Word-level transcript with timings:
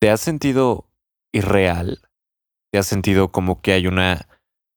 ¿Te 0.00 0.08
has 0.08 0.22
sentido 0.22 0.88
irreal? 1.30 2.00
¿Te 2.72 2.78
has 2.78 2.86
sentido 2.86 3.30
como 3.30 3.60
que 3.60 3.72
hay 3.72 3.86
una 3.86 4.26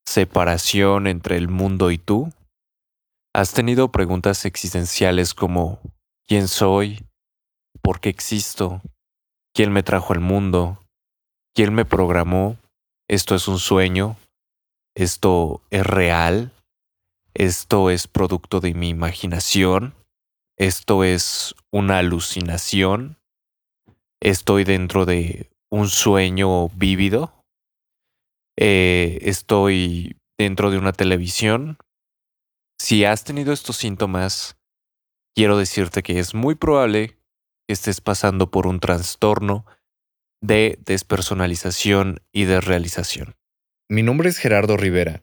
separación 0.06 1.06
entre 1.06 1.38
el 1.38 1.48
mundo 1.48 1.90
y 1.90 1.96
tú? 1.96 2.30
¿Has 3.34 3.54
tenido 3.54 3.90
preguntas 3.90 4.44
existenciales 4.44 5.32
como 5.32 5.80
¿quién 6.28 6.46
soy? 6.46 7.06
¿Por 7.80 8.00
qué 8.00 8.10
existo? 8.10 8.82
¿Quién 9.54 9.72
me 9.72 9.82
trajo 9.82 10.12
al 10.12 10.20
mundo? 10.20 10.84
¿Quién 11.54 11.72
me 11.72 11.86
programó? 11.86 12.58
¿Esto 13.08 13.34
es 13.34 13.48
un 13.48 13.58
sueño? 13.58 14.18
¿Esto 14.94 15.62
es 15.70 15.86
real? 15.86 16.52
¿Esto 17.32 17.88
es 17.88 18.08
producto 18.08 18.60
de 18.60 18.74
mi 18.74 18.90
imaginación? 18.90 19.94
¿Esto 20.58 21.02
es 21.02 21.54
una 21.72 21.98
alucinación? 21.98 23.16
¿Estoy 24.24 24.64
dentro 24.64 25.04
de 25.04 25.50
un 25.70 25.90
sueño 25.90 26.70
vívido? 26.70 27.44
Eh, 28.58 29.18
¿Estoy 29.20 30.16
dentro 30.38 30.70
de 30.70 30.78
una 30.78 30.94
televisión? 30.94 31.76
Si 32.80 33.04
has 33.04 33.24
tenido 33.24 33.52
estos 33.52 33.76
síntomas, 33.76 34.56
quiero 35.36 35.58
decirte 35.58 36.02
que 36.02 36.18
es 36.18 36.32
muy 36.32 36.54
probable 36.54 37.18
que 37.68 37.74
estés 37.74 38.00
pasando 38.00 38.50
por 38.50 38.66
un 38.66 38.80
trastorno 38.80 39.66
de 40.42 40.78
despersonalización 40.86 42.20
y 42.32 42.44
desrealización. 42.44 43.34
Mi 43.90 44.02
nombre 44.02 44.30
es 44.30 44.38
Gerardo 44.38 44.78
Rivera 44.78 45.22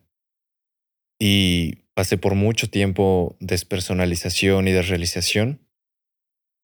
y 1.20 1.88
pasé 1.96 2.20
por 2.20 2.36
mucho 2.36 2.70
tiempo 2.70 3.36
despersonalización 3.40 4.68
y 4.68 4.74
desrealización 4.74 5.71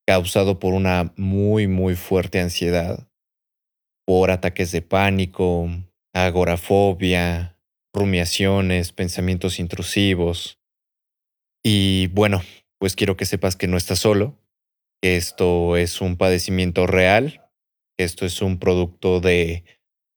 causado 0.07 0.59
por 0.59 0.73
una 0.73 1.13
muy 1.17 1.67
muy 1.67 1.95
fuerte 1.95 2.39
ansiedad, 2.39 3.07
por 4.05 4.31
ataques 4.31 4.71
de 4.71 4.81
pánico, 4.81 5.69
agorafobia, 6.13 7.59
rumiaciones, 7.93 8.93
pensamientos 8.93 9.59
intrusivos, 9.59 10.57
y 11.69 12.07
bueno, 12.07 12.41
pues 12.79 12.95
quiero 12.95 13.17
que 13.17 13.25
sepas 13.25 13.57
que 13.57 13.67
no 13.67 13.75
estás 13.75 13.99
solo, 13.99 14.39
que 15.01 15.17
esto 15.17 15.75
es 15.75 15.99
un 15.99 16.15
padecimiento 16.15 16.87
real, 16.87 17.41
que 17.97 18.05
esto 18.05 18.25
es 18.25 18.41
un 18.41 18.57
producto 18.57 19.19
de, 19.19 19.65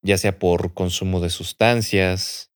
ya 0.00 0.16
sea 0.16 0.38
por 0.38 0.74
consumo 0.74 1.20
de 1.20 1.28
sustancias 1.28 2.52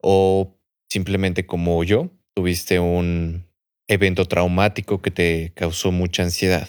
o 0.00 0.60
simplemente 0.88 1.44
como 1.44 1.82
yo, 1.82 2.10
tuviste 2.36 2.78
un 2.78 3.50
evento 3.88 4.26
traumático 4.26 5.02
que 5.02 5.10
te 5.10 5.52
causó 5.56 5.90
mucha 5.90 6.22
ansiedad. 6.22 6.68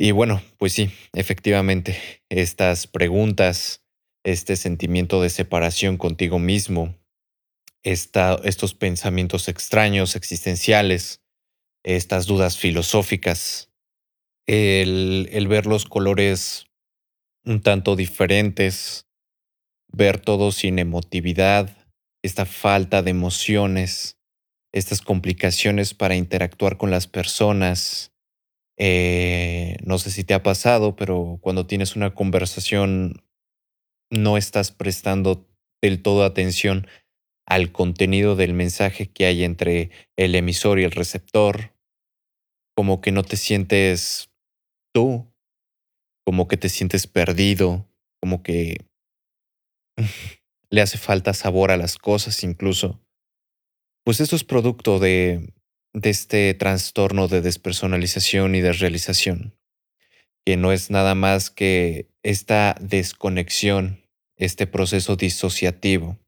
Y 0.00 0.12
bueno, 0.12 0.40
pues 0.58 0.74
sí, 0.74 0.92
efectivamente, 1.12 1.98
estas 2.28 2.86
preguntas, 2.86 3.84
este 4.24 4.54
sentimiento 4.54 5.20
de 5.20 5.28
separación 5.28 5.96
contigo 5.96 6.38
mismo, 6.38 6.94
estos 7.82 8.74
pensamientos 8.74 9.48
extraños, 9.48 10.14
existenciales, 10.14 11.20
estas 11.84 12.26
dudas 12.26 12.58
filosóficas, 12.58 13.72
el, 14.46 15.28
el 15.32 15.48
ver 15.48 15.66
los 15.66 15.84
colores 15.84 16.66
un 17.44 17.60
tanto 17.60 17.96
diferentes, 17.96 19.08
ver 19.90 20.20
todo 20.20 20.52
sin 20.52 20.78
emotividad, 20.78 21.88
esta 22.22 22.46
falta 22.46 23.02
de 23.02 23.10
emociones, 23.10 24.16
estas 24.72 25.00
complicaciones 25.00 25.92
para 25.94 26.14
interactuar 26.14 26.76
con 26.76 26.92
las 26.92 27.08
personas. 27.08 28.12
Eh, 28.78 29.76
no 29.84 29.98
sé 29.98 30.10
si 30.10 30.22
te 30.22 30.34
ha 30.34 30.42
pasado, 30.42 30.94
pero 30.94 31.38
cuando 31.40 31.66
tienes 31.66 31.96
una 31.96 32.14
conversación 32.14 33.24
no 34.10 34.36
estás 34.36 34.70
prestando 34.70 35.46
del 35.82 36.00
todo 36.00 36.24
atención 36.24 36.86
al 37.46 37.72
contenido 37.72 38.36
del 38.36 38.52
mensaje 38.52 39.10
que 39.10 39.26
hay 39.26 39.42
entre 39.42 39.90
el 40.16 40.34
emisor 40.34 40.78
y 40.78 40.84
el 40.84 40.92
receptor, 40.92 41.74
como 42.76 43.00
que 43.00 43.10
no 43.10 43.24
te 43.24 43.36
sientes 43.36 44.30
tú, 44.94 45.26
como 46.24 46.46
que 46.46 46.56
te 46.56 46.68
sientes 46.68 47.06
perdido, 47.06 47.88
como 48.20 48.42
que 48.42 48.76
le 50.70 50.80
hace 50.80 50.98
falta 50.98 51.34
sabor 51.34 51.70
a 51.70 51.76
las 51.76 51.96
cosas 51.96 52.44
incluso. 52.44 53.00
Pues 54.04 54.20
esto 54.20 54.36
es 54.36 54.44
producto 54.44 54.98
de, 54.98 55.52
de 56.00 56.10
este 56.10 56.54
trastorno 56.54 57.28
de 57.28 57.40
despersonalización 57.40 58.54
y 58.54 58.60
desrealización, 58.60 59.54
que 60.44 60.56
no 60.56 60.72
es 60.72 60.90
nada 60.90 61.14
más 61.14 61.50
que 61.50 62.08
esta 62.22 62.76
desconexión, 62.80 64.04
este 64.36 64.66
proceso 64.66 65.16
disociativo 65.16 66.18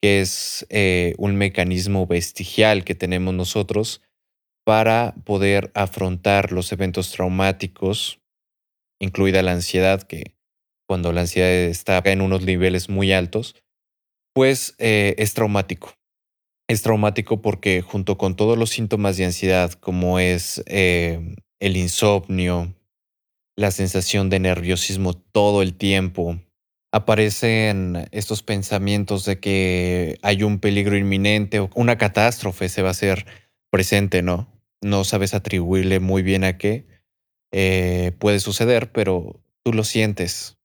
que 0.00 0.20
es 0.20 0.66
eh, 0.70 1.14
un 1.18 1.36
mecanismo 1.36 2.06
vestigial 2.06 2.84
que 2.84 2.94
tenemos 2.94 3.34
nosotros 3.34 4.00
para 4.64 5.14
poder 5.24 5.70
afrontar 5.74 6.52
los 6.52 6.72
eventos 6.72 7.12
traumáticos, 7.12 8.20
incluida 8.98 9.42
la 9.42 9.52
ansiedad, 9.52 10.02
que 10.02 10.34
cuando 10.88 11.12
la 11.12 11.22
ansiedad 11.22 11.50
está 11.50 12.02
en 12.04 12.20
unos 12.20 12.42
niveles 12.42 12.88
muy 12.88 13.12
altos, 13.12 13.56
pues 14.34 14.74
eh, 14.78 15.14
es 15.18 15.34
traumático. 15.34 15.94
Es 16.70 16.82
traumático 16.82 17.42
porque 17.42 17.82
junto 17.82 18.16
con 18.16 18.36
todos 18.36 18.56
los 18.56 18.70
síntomas 18.70 19.16
de 19.16 19.24
ansiedad, 19.24 19.72
como 19.72 20.20
es 20.20 20.62
eh, 20.66 21.34
el 21.58 21.76
insomnio, 21.76 22.72
la 23.56 23.72
sensación 23.72 24.30
de 24.30 24.38
nerviosismo 24.38 25.14
todo 25.14 25.62
el 25.62 25.74
tiempo, 25.74 26.38
aparecen 26.92 28.06
estos 28.12 28.44
pensamientos 28.44 29.24
de 29.24 29.40
que 29.40 30.20
hay 30.22 30.44
un 30.44 30.60
peligro 30.60 30.96
inminente 30.96 31.58
o 31.58 31.70
una 31.74 31.98
catástrofe 31.98 32.68
se 32.68 32.82
va 32.82 32.88
a 32.90 32.92
hacer 32.92 33.26
presente, 33.72 34.22
¿no? 34.22 34.46
No 34.80 35.02
sabes 35.02 35.34
atribuirle 35.34 35.98
muy 35.98 36.22
bien 36.22 36.44
a 36.44 36.56
qué 36.56 36.86
eh, 37.50 38.12
puede 38.20 38.38
suceder, 38.38 38.92
pero 38.92 39.40
tú 39.64 39.72
lo 39.72 39.82
sientes. 39.82 40.56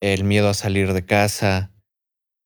El 0.00 0.24
miedo 0.24 0.48
a 0.48 0.54
salir 0.54 0.94
de 0.94 1.04
casa, 1.04 1.71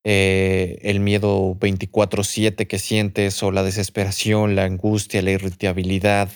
eh, 0.09 0.79
el 0.83 1.01
miedo 1.01 1.57
24/7 1.59 2.69
que 2.69 2.79
sientes 2.79 3.43
o 3.43 3.51
la 3.51 3.65
desesperación, 3.65 4.55
la 4.55 4.63
angustia, 4.63 5.21
la 5.21 5.33
irritabilidad, 5.33 6.31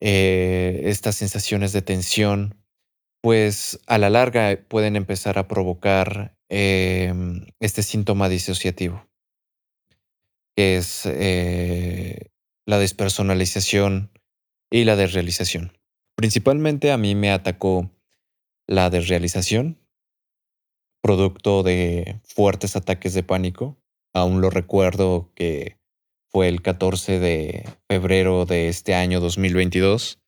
eh, 0.00 0.82
estas 0.84 1.16
sensaciones 1.16 1.72
de 1.72 1.82
tensión 1.82 2.62
pues 3.22 3.80
a 3.88 3.98
la 3.98 4.08
larga 4.08 4.56
pueden 4.68 4.94
empezar 4.94 5.36
a 5.36 5.48
provocar 5.48 6.36
em, 6.48 7.44
este 7.58 7.82
síntoma 7.82 8.28
disociativo, 8.28 9.04
que 10.54 10.76
es 10.76 11.06
eh, 11.06 12.30
la 12.66 12.78
despersonalización 12.78 14.12
y 14.70 14.84
la 14.84 14.94
desrealización. 14.94 15.76
Principalmente 16.14 16.92
a 16.92 16.96
mí 16.96 17.16
me 17.16 17.32
atacó 17.32 17.90
la 18.68 18.90
desrealización, 18.90 19.79
producto 21.02 21.62
de 21.62 22.20
fuertes 22.24 22.76
ataques 22.76 23.14
de 23.14 23.22
pánico. 23.22 23.76
Aún 24.12 24.40
lo 24.40 24.50
recuerdo 24.50 25.30
que 25.34 25.78
fue 26.28 26.48
el 26.48 26.62
14 26.62 27.18
de 27.18 27.68
febrero 27.88 28.44
de 28.46 28.68
este 28.68 28.94
año 28.94 29.20
2022, 29.20 30.20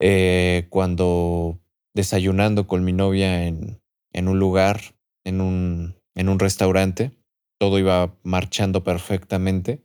eh, 0.00 0.66
cuando 0.70 1.58
desayunando 1.94 2.66
con 2.66 2.84
mi 2.84 2.92
novia 2.92 3.46
en, 3.46 3.80
en 4.12 4.28
un 4.28 4.38
lugar, 4.38 4.80
en 5.24 5.40
un, 5.40 5.96
en 6.14 6.28
un 6.28 6.38
restaurante. 6.38 7.12
Todo 7.58 7.78
iba 7.78 8.16
marchando 8.22 8.84
perfectamente. 8.84 9.82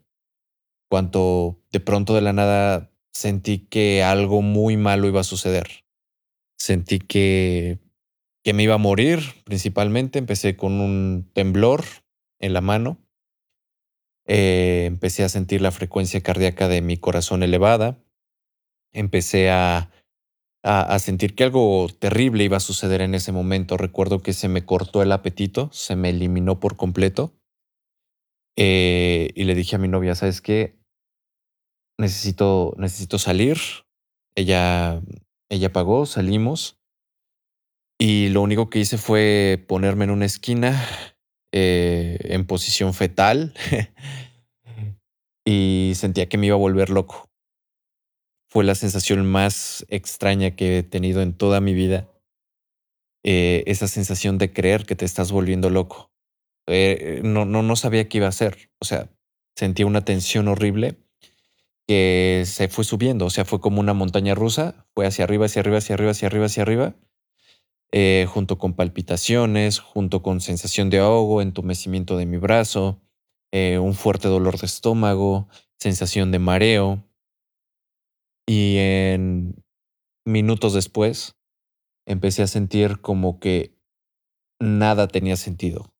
Cuando 0.90 1.62
de 1.72 1.79
pronto 1.79 2.13
de 2.13 2.22
la 2.22 2.34
nada 2.34 2.91
sentí 3.12 3.59
que 3.59 4.03
algo 4.03 4.41
muy 4.41 4.78
malo 4.78 5.07
iba 5.07 5.22
a 5.22 5.25
suceder. 5.25 5.85
Sentí 6.57 7.00
que, 7.00 7.79
que 8.45 8.53
me 8.53 8.63
iba 8.63 8.75
a 8.75 8.77
morir 8.77 9.19
principalmente. 9.44 10.19
Empecé 10.19 10.56
con 10.56 10.80
un 10.80 11.30
temblor 11.33 11.83
en 12.39 12.53
la 12.53 12.62
mano. 12.62 12.97
Eh, 14.25 14.86
empecé 14.86 15.25
a 15.25 15.30
sentir 15.30 15.62
la 15.62 15.71
frecuencia 15.71 16.21
cardíaca 16.21 16.69
de 16.69 16.81
mi 16.81 16.95
corazón 16.95 17.44
elevada. 17.44 18.01
Empecé 18.94 19.50
a 19.50 19.92
a, 20.65 20.97
sentir 20.97 21.36
que 21.36 21.44
algo 21.44 21.88
terrible 22.00 22.44
iba 22.44 22.57
a 22.57 22.59
suceder 22.62 23.01
en 23.01 23.13
ese 23.13 23.31
momento. 23.31 23.77
Recuerdo 23.77 24.24
que 24.24 24.33
se 24.33 24.47
me 24.47 24.65
cortó 24.65 25.03
el 25.03 25.12
apetito, 25.12 25.69
se 25.71 25.95
me 25.95 26.09
eliminó 26.09 26.59
por 26.59 26.75
completo. 26.75 27.33
Eh, 28.57 29.30
y 29.36 29.44
le 29.44 29.53
dije 29.53 29.75
a 29.75 29.80
mi 29.80 29.88
novia, 29.88 30.15
¿sabes 30.15 30.42
qué? 30.42 30.80
Necesito, 32.00 32.74
necesito 32.77 33.19
salir. 33.19 33.57
Ella, 34.36 35.03
ella 35.50 35.71
pagó, 35.71 36.07
salimos. 36.07 36.80
Y 38.00 38.30
lo 38.30 38.42
único 38.42 38.69
que 38.69 38.80
hice 38.80 38.97
fue 38.97 39.63
ponerme 39.68 40.06
en 40.06 40.12
una 40.12 40.25
esquina 40.25 40.83
eh, 41.53 42.18
en 42.24 42.45
posición 42.45 42.94
fetal 42.94 43.53
y 45.45 45.94
sentía 45.95 46.27
que 46.27 46.38
me 46.38 46.47
iba 46.47 46.56
a 46.56 46.59
volver 46.59 46.89
loco 46.89 47.30
fue 48.56 48.63
la 48.63 48.75
sensación 48.75 49.25
más 49.25 49.86
extraña 49.89 50.56
que 50.56 50.77
he 50.77 50.83
tenido 50.83 51.21
en 51.21 51.33
toda 51.33 51.59
mi 51.59 51.74
vida. 51.74 52.07
eh, 53.24 53.63
esa 53.68 53.88
sensación 53.88 54.38
de 54.38 54.53
creer 54.53 54.86
que 54.86 54.95
te 54.95 55.06
estás 55.06 55.31
volviendo 55.31 55.69
loco. 55.69 56.12
Eh, 56.68 57.21
no, 57.24 57.45
no, 57.45 57.63
no 57.63 57.75
sabía 57.75 58.07
qué 58.07 58.19
iba 58.19 58.27
a 58.27 58.30
hacer. 58.30 58.69
O 58.80 58.86
sea, 58.86 59.09
sentía 59.57 59.86
una 59.86 60.06
tensión 60.06 60.47
horrible 60.47 60.97
que 61.88 62.44
se 62.45 62.68
fue 62.69 62.83
subiendo. 62.83 63.25
O 63.25 63.30
sea, 63.30 63.45
fue 63.45 63.59
como 63.59 63.80
una 63.81 63.94
montaña 63.94 64.36
rusa. 64.36 64.88
Fue 64.94 65.07
hacia 65.07 65.25
arriba, 65.25 65.47
hacia 65.47 65.62
arriba, 65.62 65.80
hacia 65.80 65.95
arriba, 65.95 66.12
hacia 66.12 66.27
arriba, 66.27 66.45
hacia 66.45 66.63
arriba. 66.63 66.95
Eh, 67.97 68.25
junto 68.27 68.57
con 68.57 68.74
palpitaciones, 68.74 69.80
junto 69.80 70.21
con 70.21 70.42
sensación 70.42 70.89
de 70.89 71.00
ahogo, 71.00 71.42
entumecimiento 71.42 72.18
de 72.18 72.25
mi 72.25 72.36
brazo, 72.36 73.01
un 73.53 73.94
fuerte 73.94 74.27
dolor 74.27 74.57
de 74.57 74.65
estómago, 74.65 75.47
sensación 75.80 76.30
de 76.30 76.39
mareo. 76.39 77.07
Y 78.45 78.75
en 78.80 79.63
minutos 80.25 80.74
después 80.74 81.38
empecé 82.06 82.44
a 82.44 82.47
sentir 82.47 83.00
como 83.00 83.39
que 83.39 83.77
nada 84.59 85.07
tenía 85.07 85.38
sentido, 85.38 85.94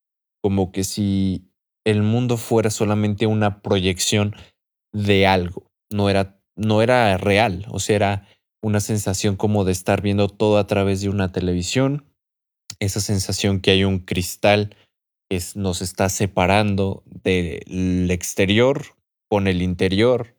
como 0.44 0.74
que 0.74 0.83
si 0.83 1.50
el 1.86 2.03
mundo 2.03 2.36
fuera 2.36 2.71
solamente 2.71 3.25
una 3.25 3.62
proyección 3.62 4.36
de 4.92 5.27
algo, 5.27 5.71
no 5.89 6.09
era, 6.09 6.42
no 6.57 6.81
era 6.81 7.18
real, 7.18 7.65
o 7.69 7.80
sea, 7.80 7.95
era 7.95 8.27
una 8.65 8.79
sensación 8.79 9.35
como 9.35 9.63
de 9.63 9.71
estar 9.71 10.01
viendo 10.01 10.27
todo 10.27 10.57
a 10.57 10.65
través 10.65 11.00
de 11.00 11.09
una 11.09 11.31
televisión, 11.31 12.03
esa 12.79 13.00
sensación 13.00 13.62
que 13.62 13.69
hay 13.69 13.83
un 13.83 14.00
cristal 14.00 14.75
que 15.29 15.39
nos 15.53 15.83
está 15.83 16.09
separando 16.09 17.03
del 17.06 18.09
exterior 18.09 18.81
con 19.29 19.45
el 19.45 19.62
interior, 19.62 20.35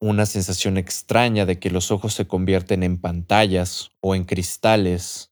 una 0.00 0.24
sensación 0.24 0.78
extraña 0.78 1.44
de 1.44 1.58
que 1.58 1.68
los 1.68 1.90
ojos 1.90 2.14
se 2.14 2.26
convierten 2.26 2.82
en 2.82 2.98
pantallas 2.98 3.90
o 4.00 4.14
en 4.14 4.24
cristales 4.24 5.30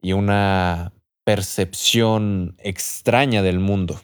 y 0.00 0.14
una 0.14 0.94
percepción 1.22 2.56
extraña 2.60 3.42
del 3.42 3.58
mundo. 3.58 4.00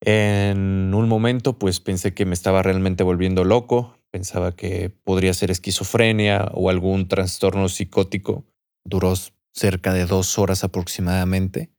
En 0.00 0.94
un 0.94 1.08
momento 1.08 1.58
pues 1.58 1.80
pensé 1.80 2.14
que 2.14 2.26
me 2.26 2.34
estaba 2.34 2.62
realmente 2.62 3.02
volviendo 3.02 3.42
loco, 3.42 3.98
pensaba 4.14 4.54
que 4.54 4.90
podría 4.90 5.34
ser 5.34 5.50
esquizofrenia 5.50 6.48
o 6.54 6.70
algún 6.70 7.08
trastorno 7.08 7.68
psicótico. 7.68 8.44
Duró 8.84 9.12
cerca 9.52 9.92
de 9.92 10.06
dos 10.06 10.38
horas 10.38 10.62
aproximadamente. 10.62 11.72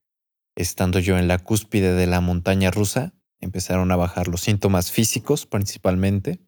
Estando 0.53 0.99
yo 0.99 1.17
en 1.17 1.29
la 1.29 1.39
cúspide 1.39 1.93
de 1.93 2.07
la 2.07 2.19
montaña 2.19 2.71
rusa, 2.71 3.13
empezaron 3.39 3.89
a 3.93 3.95
bajar 3.95 4.27
los 4.27 4.41
síntomas 4.41 4.91
físicos 4.91 5.45
principalmente 5.45 6.41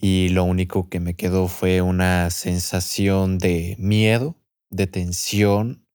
y 0.00 0.28
lo 0.28 0.44
único 0.44 0.88
que 0.88 1.00
me 1.00 1.14
quedó 1.14 1.48
fue 1.48 1.82
una 1.82 2.30
sensación 2.30 3.38
de 3.38 3.74
miedo, 3.80 4.36
de 4.70 4.86
tensión, 4.86 5.88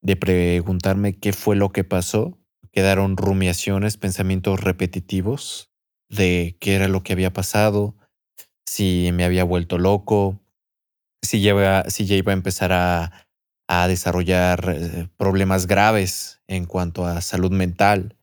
de 0.00 0.16
preguntarme 0.16 1.18
qué 1.18 1.34
fue 1.34 1.56
lo 1.56 1.72
que 1.72 1.84
pasó. 1.84 2.38
Quedaron 2.72 3.18
rumiaciones, 3.18 3.98
pensamientos 3.98 4.60
repetitivos 4.60 5.68
de 6.08 6.56
qué 6.58 6.74
era 6.74 6.88
lo 6.88 7.02
que 7.02 7.12
había 7.12 7.32
pasado, 7.32 7.96
si 8.74 9.10
me 9.12 9.24
había 9.24 9.44
vuelto 9.44 9.78
loco, 9.78 10.40
si 11.22 11.40
ya 11.40 11.50
iba, 11.50 11.90
si 11.90 12.12
iba 12.12 12.32
a 12.32 12.34
empezar 12.34 12.72
a, 12.72 13.28
a 13.68 13.86
desarrollar 13.86 14.74
eh, 14.76 15.08
problemas 15.16 15.68
graves 15.68 16.42
en 16.48 16.64
cuanto 16.64 17.06
a 17.06 17.20
salud 17.20 17.52
mental 17.52 18.16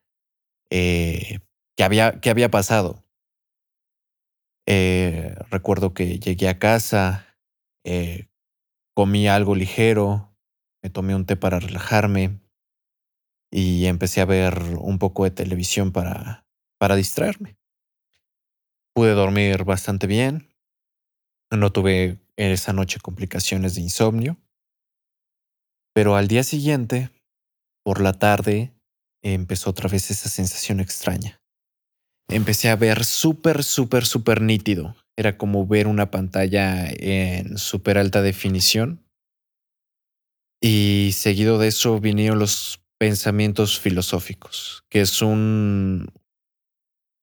eh, 0.70 1.40
¿qué, 1.78 1.84
había, 1.84 2.20
había 2.26 2.52
pasado. 2.52 3.04
Eh, 4.68 5.36
recuerdo 5.50 5.94
que 5.94 6.20
llegué 6.20 6.50
a 6.50 6.60
casa, 6.60 7.38
eh, 7.86 8.28
comí 8.94 9.28
algo 9.28 9.56
ligero, 9.56 10.36
me 10.84 10.90
tomé 10.90 11.16
un 11.16 11.26
té 11.26 11.38
para 11.38 11.60
relajarme 11.60 12.42
y 13.52 13.86
empecé 13.86 14.22
a 14.22 14.26
ver 14.26 14.60
un 14.80 15.00
poco 15.00 15.24
de 15.24 15.32
televisión 15.32 15.92
para, 15.92 16.46
para 16.78 16.96
distraerme. 16.96 17.58
Pude 18.94 19.12
dormir 19.12 19.64
bastante 19.64 20.06
bien, 20.06 20.50
no 21.50 21.72
tuve 21.72 22.20
esa 22.36 22.74
noche 22.74 23.00
complicaciones 23.00 23.76
de 23.76 23.82
insomnio, 23.82 24.38
pero 25.94 26.16
al 26.16 26.28
día 26.28 26.44
siguiente, 26.44 27.12
por 27.84 28.02
la 28.02 28.14
tarde, 28.14 28.74
empezó 29.24 29.70
otra 29.70 29.90
vez 29.90 30.12
esa 30.12 30.30
sensación 30.30 30.80
extraña. 30.80 31.42
Empecé 32.30 32.70
a 32.70 32.76
ver 32.76 33.04
súper, 33.04 33.64
súper, 33.64 34.06
súper 34.06 34.42
nítido. 34.42 34.96
Era 35.18 35.38
como 35.38 35.68
ver 35.68 35.88
una 35.88 36.12
pantalla 36.12 36.90
en 36.90 37.58
súper 37.58 37.98
alta 37.98 38.22
definición. 38.22 39.06
Y 40.62 41.12
seguido 41.14 41.58
de 41.58 41.68
eso 41.68 42.00
vinieron 42.00 42.40
los 42.40 42.82
pensamientos 42.98 43.80
filosóficos, 43.80 44.84
que 44.90 45.02
es 45.02 45.22
un 45.22 46.08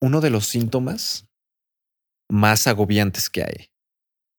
uno 0.01 0.21
de 0.21 0.31
los 0.31 0.47
síntomas 0.47 1.28
más 2.31 2.67
agobiantes 2.67 3.31
que 3.31 3.43
hay, 3.43 3.71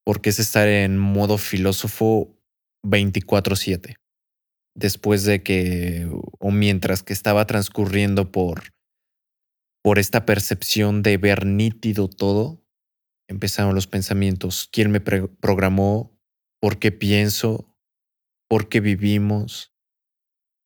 porque 0.05 0.29
es 0.29 0.39
estar 0.39 0.67
en 0.67 0.97
modo 0.97 1.37
filósofo 1.37 2.37
24/7 2.83 3.95
después 4.75 5.23
de 5.23 5.43
que 5.43 6.09
o 6.39 6.51
mientras 6.51 7.03
que 7.03 7.13
estaba 7.13 7.45
transcurriendo 7.45 8.31
por 8.31 8.73
por 9.83 9.97
esta 9.97 10.25
percepción 10.25 11.03
de 11.03 11.17
ver 11.17 11.45
nítido 11.45 12.09
todo, 12.09 12.65
empezaron 13.29 13.75
los 13.75 13.87
pensamientos. 13.87 14.67
¿Quién 14.71 14.91
me 14.91 14.99
programó? 14.99 16.19
¿Por 16.61 16.79
qué 16.79 16.91
pienso? 16.91 17.77
¿Por 18.49 18.67
qué 18.67 18.81
vivimos? 18.81 19.73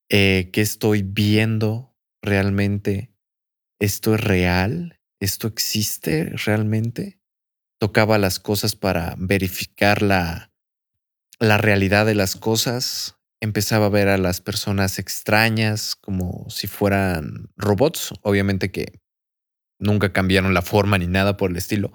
Eh, 0.10 0.50
¿Qué 0.52 0.62
estoy 0.62 1.04
viendo 1.04 1.96
realmente? 2.24 3.14
¿Esto 3.80 4.16
es 4.16 4.22
real? 4.22 5.00
¿Esto 5.24 5.48
existe 5.48 6.34
realmente? 6.36 7.18
Tocaba 7.80 8.18
las 8.18 8.42
cosas 8.42 8.76
para 8.76 9.16
verificar 9.18 10.02
la, 10.02 10.52
la 11.40 11.58
realidad 11.58 12.06
de 12.06 12.14
las 12.14 12.36
cosas 12.36 13.16
empezaba 13.40 13.86
a 13.86 13.90
ver 13.90 14.10
a 14.10 14.18
las 14.18 14.42
personas 14.42 15.00
extrañas 15.00 15.96
como 15.96 16.50
si 16.50 16.68
fueran 16.68 17.50
robots. 17.56 18.14
Obviamente 18.22 18.70
que 18.70 19.00
nunca 19.80 20.12
cambiaron 20.12 20.54
la 20.54 20.62
forma 20.62 20.98
ni 20.98 21.08
nada 21.08 21.38
por 21.38 21.52
el 21.52 21.56
estilo, 21.56 21.94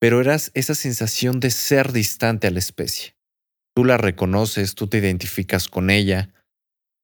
pero 0.00 0.20
eras 0.20 0.50
esa 0.54 0.74
sensación 0.74 1.38
de 1.38 1.52
ser 1.52 1.92
distante 1.92 2.48
a 2.48 2.50
la 2.50 2.58
especie. 2.58 3.16
Tú 3.76 3.84
la 3.84 3.96
reconoces, 3.96 4.74
tú 4.74 4.88
te 4.88 4.98
identificas 4.98 5.68
con 5.68 5.88
ella, 5.88 6.34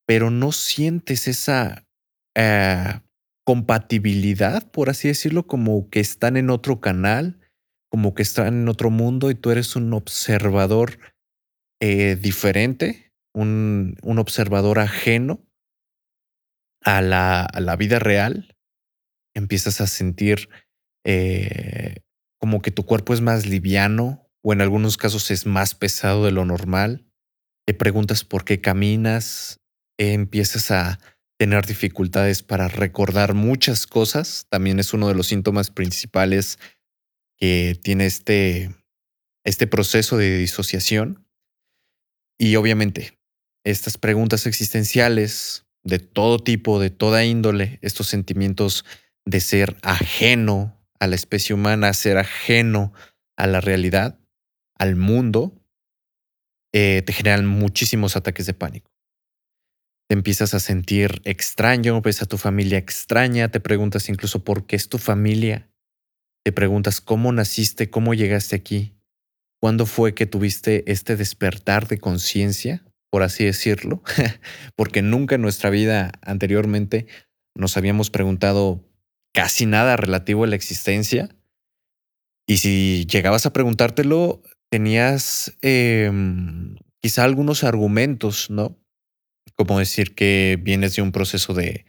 pero 0.09 0.29
no 0.33 0.51
sientes 0.51 1.29
esa 1.29 1.87
eh, 2.35 3.01
compatibilidad, 3.45 4.71
por 4.71 4.91
así 4.91 5.09
decirlo, 5.09 5.47
como 5.47 5.91
que 5.91 6.01
están 6.01 6.37
en 6.37 6.51
otro 6.51 6.81
canal, 6.81 7.41
como 7.91 8.15
que 8.15 8.23
están 8.23 8.63
en 8.63 8.69
otro 8.69 8.91
mundo 8.91 9.31
y 9.31 9.35
tú 9.35 9.51
eres 9.51 9.77
un 9.77 9.93
observador 9.93 10.99
eh, 11.81 12.17
diferente 12.17 13.13
un, 13.35 13.97
un 14.03 14.19
observador 14.19 14.79
ajeno 14.79 15.47
a 16.85 17.01
la, 17.01 17.45
a 17.45 17.61
la, 17.61 17.77
vida 17.77 17.99
real, 17.99 18.57
empiezas 19.35 19.81
a 19.81 19.87
sentir 19.87 20.49
eh, 21.05 22.03
como 22.39 22.61
que 22.61 22.71
tu 22.71 22.85
cuerpo 22.85 23.15
es 23.15 23.21
más 23.21 23.47
liviano 23.47 24.29
o 24.45 24.53
en 24.53 24.61
algunos 24.61 24.97
casos 24.97 25.31
es 25.31 25.47
más 25.47 25.75
pesado 25.75 26.25
de 26.25 26.33
lo 26.33 26.45
normal. 26.45 27.07
Te 27.67 27.75
preguntas 27.75 28.25
por 28.25 28.45
qué 28.45 28.61
caminas, 28.61 29.61
empiezas 29.99 30.71
a 30.73 30.99
tener 31.43 31.67
dificultades 31.67 32.45
para 32.45 32.69
recordar 32.69 33.35
muchas 33.35 33.89
cosas. 33.89 34.47
También 34.49 34.79
es 34.79 34.95
uno 34.95 35.09
de 35.09 35.17
los 35.17 35.27
síntomas 35.27 35.73
principales 35.73 36.61
que 37.37 37.77
tiene 37.83 38.07
este, 38.07 38.73
este 39.43 39.67
proceso 39.67 40.17
de 40.17 40.39
disociación. 40.39 41.27
Y 42.39 42.55
obviamente, 42.55 43.19
estas 43.65 43.99
preguntas 43.99 44.47
existenciales 44.47 45.67
de 45.83 45.99
todo 45.99 46.39
tipo, 46.39 46.79
de 46.79 46.91
toda 46.91 47.25
índole, 47.25 47.81
estos 47.83 48.07
sentimientos 48.07 48.85
de 49.27 49.41
ser 49.41 49.77
ajeno 49.83 50.81
a 51.01 51.09
la 51.09 51.17
especie 51.17 51.57
humana, 51.57 51.93
ser 51.93 52.19
ajeno 52.19 52.93
a 53.37 53.49
la 53.49 53.61
realidad, 53.61 54.17
al 54.79 54.95
mundo, 54.95 55.61
eh, 56.73 57.03
te 57.05 57.13
generan 57.13 57.47
muchísimos 57.47 58.15
ataques 58.15 58.47
de 58.47 58.55
pánico. 58.55 58.93
Te 60.13 60.15
empiezas 60.15 60.53
a 60.53 60.61
sentir 60.61 61.23
extraño, 61.25 62.03
ves 62.03 62.21
a 62.21 62.27
tu 62.27 62.37
familia 62.37 62.77
extraña, 62.77 63.51
te 63.51 63.61
preguntas 63.61 64.11
incluso 64.11 64.45
por 64.45 64.67
qué 64.67 64.77
es 64.77 64.91
tu 64.91 64.99
familia, 64.99 65.71
te 66.45 66.53
preguntas 66.53 67.01
cómo 67.01 67.33
naciste, 67.33 67.89
cómo 67.89 68.13
llegaste 68.13 68.55
aquí, 68.55 68.95
cuándo 69.59 69.87
fue 69.87 70.15
que 70.15 70.27
tuviste 70.27 70.85
este 70.93 71.17
despertar 71.17 71.89
de 71.89 71.97
conciencia 71.97 72.85
por 73.11 73.23
así 73.23 73.47
decirlo, 73.47 74.03
porque 74.77 75.01
nunca 75.01 75.37
en 75.37 75.41
nuestra 75.41 75.71
vida 75.71 76.13
anteriormente 76.21 77.07
nos 77.55 77.79
habíamos 77.79 78.11
preguntado 78.11 78.85
casi 79.33 79.65
nada 79.65 79.97
relativo 79.97 80.45
a 80.45 80.47
la 80.47 80.57
existencia. 80.57 81.35
Y 82.47 82.59
si 82.59 83.07
llegabas 83.07 83.47
a 83.47 83.55
preguntártelo, 83.55 84.43
tenías 84.71 85.57
em, 85.63 86.77
quizá 87.01 87.25
algunos 87.25 87.65
argumentos, 87.65 88.51
¿no? 88.51 88.82
Como 89.57 89.79
decir 89.79 90.15
que 90.15 90.59
vienes 90.61 90.97
de 90.97 91.03
un 91.03 91.13
proceso 91.13 91.55
de, 91.55 91.85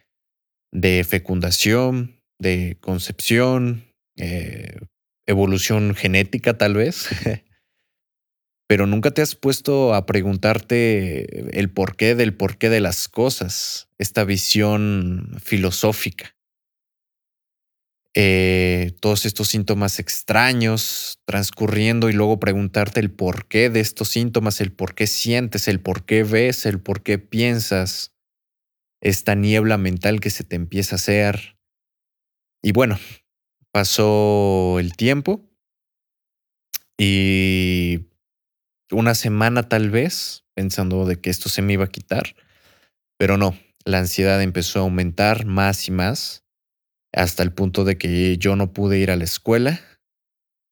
fecundación, 1.03 2.19
de 2.39 2.77
concepción, 2.81 3.85
eh, 4.17 4.79
evolución 5.25 5.95
genética 5.95 6.57
tal 6.57 6.75
vez, 6.75 7.07
pero 8.67 8.87
nunca 8.87 9.11
te 9.11 9.21
has 9.21 9.35
puesto 9.35 9.93
a 9.93 10.05
preguntarte 10.05 11.59
el 11.59 11.69
porqué 11.69 12.15
del 12.15 12.33
porqué 12.35 12.69
de 12.69 12.79
las 12.79 13.07
cosas, 13.07 13.89
esta 13.97 14.23
visión 14.23 15.37
filosófica. 15.41 16.35
Eh, 18.15 18.93
todos 18.99 19.25
estos 19.25 19.47
síntomas 19.47 19.97
extraños 19.97 21.19
transcurriendo 21.25 22.09
y 22.09 22.13
luego 22.13 22.39
preguntarte 22.39 22.99
el 22.99 23.09
porqué 23.09 23.71
de 23.71 23.79
estos 23.79 24.09
síntomas, 24.09 24.61
el 24.61 24.71
por 24.71 24.93
qué 24.93 25.07
sientes, 25.07 25.67
el 25.67 25.79
por 25.79 26.05
qué 26.05 26.23
ves, 26.23 26.67
el 26.67 26.79
por 26.79 27.01
qué 27.01 27.17
piensas, 27.17 28.13
esta 29.01 29.33
niebla 29.33 29.79
mental 29.79 30.19
que 30.19 30.29
se 30.29 30.43
te 30.43 30.55
empieza 30.55 30.95
a 30.95 30.97
hacer. 30.97 31.57
Y 32.61 32.71
bueno, 32.71 32.99
pasó 33.71 34.77
el 34.79 34.95
tiempo 34.95 35.49
y 36.99 38.05
una 38.91 39.15
semana 39.15 39.67
tal 39.67 39.89
vez 39.89 40.45
pensando 40.53 41.05
de 41.05 41.19
que 41.19 41.31
esto 41.31 41.49
se 41.49 41.63
me 41.63 41.73
iba 41.73 41.85
a 41.85 41.89
quitar, 41.89 42.35
pero 43.17 43.37
no, 43.37 43.57
la 43.85 43.97
ansiedad 43.97 44.41
empezó 44.41 44.79
a 44.79 44.83
aumentar 44.83 45.45
más 45.45 45.87
y 45.87 45.91
más 45.91 46.42
hasta 47.13 47.43
el 47.43 47.53
punto 47.53 47.83
de 47.83 47.97
que 47.97 48.37
yo 48.37 48.55
no 48.55 48.73
pude 48.73 48.97
ir 48.97 49.11
a 49.11 49.15
la 49.15 49.23
escuela. 49.23 49.79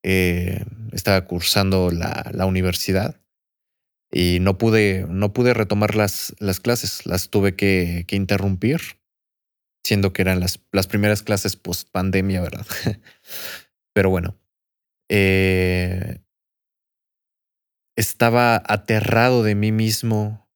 Eh, 0.04 0.66
estaba 0.92 1.26
cursando 1.26 1.92
la, 1.92 2.32
la, 2.34 2.48
universidad 2.48 3.22
y 4.12 4.40
no 4.42 4.58
pude, 4.58 5.06
no 5.08 5.32
pude 5.32 5.54
retomar 5.54 5.96
las, 5.96 6.36
las 6.40 6.60
clases, 6.60 7.06
las 7.06 7.30
tuve 7.30 7.56
que, 7.56 8.06
que, 8.08 8.16
interrumpir, 8.16 8.82
siendo 9.86 10.12
que 10.12 10.24
eran 10.24 10.40
las, 10.40 10.60
las 10.72 10.88
primeras 10.88 11.22
clases 11.22 11.56
post 11.56 11.88
pandemia, 11.92 12.42
¿verdad? 12.42 12.66
Pero 13.94 14.10
bueno, 14.10 14.40
eh, 15.08 16.24
estaba 17.96 18.62
aterrado 18.66 19.44
de 19.44 19.54
mí 19.54 19.72
mismo, 19.72 20.50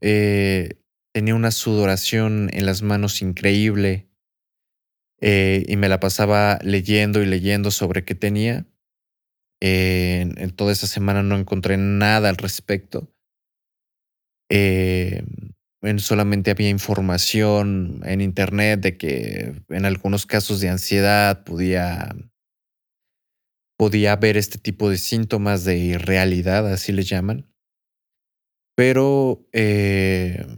eh, 0.00 0.80
tenía 1.12 1.36
una 1.36 1.52
sudoración 1.52 2.50
en 2.52 2.66
las 2.66 2.82
manos 2.82 3.22
increíble 3.22 4.07
eh, 5.20 5.64
y 5.66 5.76
me 5.76 5.88
la 5.88 6.00
pasaba 6.00 6.58
leyendo 6.62 7.22
y 7.22 7.26
leyendo 7.26 7.70
sobre 7.70 8.04
qué 8.04 8.14
tenía. 8.14 8.66
Eh, 9.60 10.20
en, 10.36 10.50
toda 10.50 10.72
esa 10.72 10.86
semana 10.86 11.22
no 11.22 11.36
encontré 11.36 11.76
nada 11.76 12.28
al 12.28 12.36
respecto. 12.36 13.12
Eh, 14.50 15.24
solamente 15.98 16.50
había 16.50 16.68
información 16.68 18.00
en 18.04 18.20
internet 18.20 18.80
de 18.80 18.96
que 18.96 19.62
en 19.68 19.84
algunos 19.84 20.26
casos 20.26 20.60
de 20.60 20.68
ansiedad 20.68 21.44
podía, 21.44 22.14
podía 23.76 24.12
haber 24.12 24.36
este 24.36 24.58
tipo 24.58 24.88
de 24.88 24.96
síntomas 24.96 25.64
de 25.64 25.76
irrealidad, 25.76 26.72
así 26.72 26.92
le 26.92 27.02
llaman. 27.02 27.52
Pero 28.76 29.44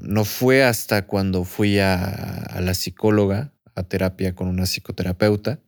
no 0.02 0.26
fue 0.26 0.62
hasta 0.62 1.06
cuando 1.06 1.44
fui 1.44 1.78
a 1.78 2.58
la 2.60 2.74
psicóloga 2.74 3.54
terapia 3.88 4.34
con 4.34 4.48
una 4.48 4.64
psicoterapeuta, 4.64 5.62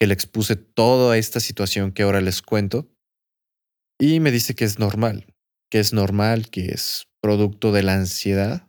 que 0.00 0.06
le 0.06 0.14
expuse 0.14 0.56
toda 0.56 1.16
esta 1.16 1.40
situación 1.40 1.92
que 1.92 2.02
ahora 2.02 2.20
les 2.20 2.42
cuento 2.42 2.92
y 4.00 4.18
me 4.18 4.32
dice 4.32 4.54
que 4.54 4.64
es 4.64 4.78
normal, 4.78 5.26
que 5.70 5.78
es 5.78 5.92
normal, 5.92 6.50
que 6.50 6.72
es 6.72 7.06
producto 7.20 7.70
de 7.70 7.84
la 7.84 7.94
ansiedad. 7.94 8.68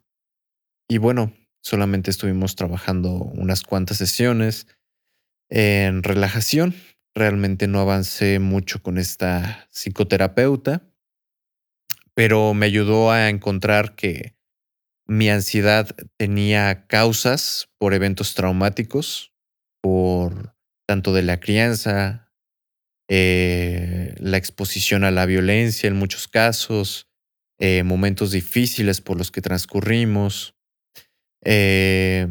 Y 0.88 1.00
bueno, 1.00 1.34
solamente 1.63 2.12
estuvimos 2.12 2.56
trabajando 2.56 3.13
unas 3.16 3.63
cuantas 3.63 3.98
sesiones 3.98 4.68
en 5.50 6.04
relajación. 6.04 6.75
Realmente 7.16 7.68
no 7.68 7.80
avancé 7.80 8.38
mucho 8.40 8.84
con 8.84 9.00
esta 9.00 9.68
psicoterapeuta, 9.72 10.88
pero 12.13 12.54
me 12.54 12.68
ayudó 12.68 13.12
a 13.12 13.30
encontrar 13.30 13.96
que 13.96 14.36
mi 15.06 15.30
ansiedad 15.30 15.96
tenía 16.18 16.88
causas 16.88 17.70
por 17.78 17.94
eventos 17.94 18.36
traumáticos, 18.36 19.34
por 19.82 20.56
tanto 20.88 21.14
de 21.14 21.24
la 21.24 21.40
crianza, 21.40 22.32
eh, 23.10 24.16
la 24.18 24.38
exposición 24.38 25.04
a 25.04 25.12
la 25.12 25.26
violencia 25.26 25.88
en 25.88 25.96
muchos 25.96 26.28
casos, 26.28 27.08
eh, 27.60 27.84
momentos 27.84 28.32
difíciles 28.32 29.02
por 29.02 29.18
los 29.18 29.32
que 29.32 29.42
transcurrimos. 29.42 30.56
Eh, 31.44 32.28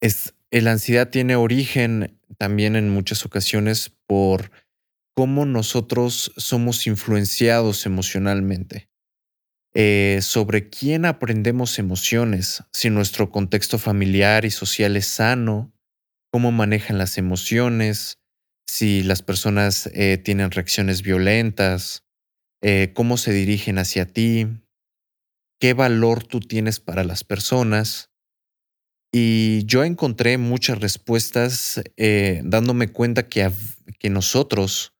es, 0.00 0.34
la 0.50 0.72
ansiedad 0.72 1.10
tiene 1.10 1.36
origen 1.36 2.18
también 2.38 2.76
en 2.76 2.88
muchas 2.90 3.24
ocasiones 3.24 3.92
por 4.06 4.50
cómo 5.14 5.46
nosotros 5.46 6.32
somos 6.36 6.86
influenciados 6.86 7.86
emocionalmente. 7.86 8.91
Eh, 9.74 10.18
sobre 10.20 10.68
quién 10.68 11.06
aprendemos 11.06 11.78
emociones, 11.78 12.62
si 12.72 12.90
nuestro 12.90 13.30
contexto 13.30 13.78
familiar 13.78 14.44
y 14.44 14.50
social 14.50 14.96
es 14.98 15.06
sano, 15.06 15.72
cómo 16.30 16.52
manejan 16.52 16.98
las 16.98 17.16
emociones, 17.16 18.18
si 18.66 19.02
las 19.02 19.22
personas 19.22 19.88
eh, 19.94 20.18
tienen 20.18 20.50
reacciones 20.50 21.00
violentas, 21.00 22.04
eh, 22.60 22.92
cómo 22.94 23.16
se 23.16 23.32
dirigen 23.32 23.78
hacia 23.78 24.04
ti, 24.04 24.46
qué 25.58 25.72
valor 25.72 26.22
tú 26.22 26.40
tienes 26.40 26.78
para 26.78 27.02
las 27.02 27.24
personas. 27.24 28.10
Y 29.10 29.64
yo 29.64 29.84
encontré 29.84 30.36
muchas 30.36 30.80
respuestas 30.80 31.82
dándome 32.44 32.88
cuenta 32.88 33.28
que, 33.28 33.50
que 33.98 34.08
nosotros 34.08 34.94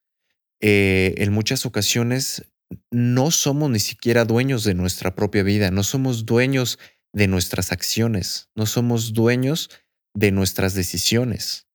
en 0.61 1.33
muchas 1.33 1.65
ocasiones 1.65 2.52
no 2.91 3.31
somos 3.31 3.71
ni 3.71 3.79
siquiera 3.79 4.25
dueños 4.25 4.65
de 4.65 4.75
nuestra 4.75 5.15
propia 5.15 5.43
vida, 5.43 5.71
no 5.71 5.83
somos 5.83 6.27
dueños 6.27 6.79
de 7.13 7.29
nuestras 7.29 7.73
acciones, 7.73 8.51
no 8.55 8.67
somos 8.67 9.13
dueños 9.13 9.71
de 10.15 10.33
nuestras 10.33 10.75
decisiones. 10.75 11.69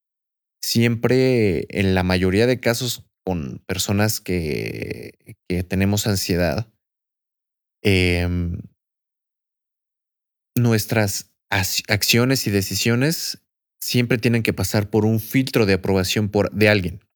Siempre, 0.61 1.65
en 1.69 1.95
la 1.95 2.03
mayoría 2.03 2.47
de 2.47 2.59
casos, 2.59 3.05
con 3.23 3.59
personas 3.67 4.19
que, 4.19 5.35
tenemos 5.67 6.07
ansiedad, 6.07 6.71
em, 7.83 8.59
nuestras 10.55 11.33
acciones 11.49 12.47
y 12.47 12.51
decisiones 12.51 13.43
siempre 13.79 14.17
tienen 14.17 14.43
que 14.43 14.53
pasar 14.53 14.89
por 14.89 15.05
un 15.05 15.19
filtro 15.19 15.65
de 15.65 15.73
aprobación 15.73 16.29
por, 16.29 16.51
de 16.51 16.69
alguien 16.69 17.06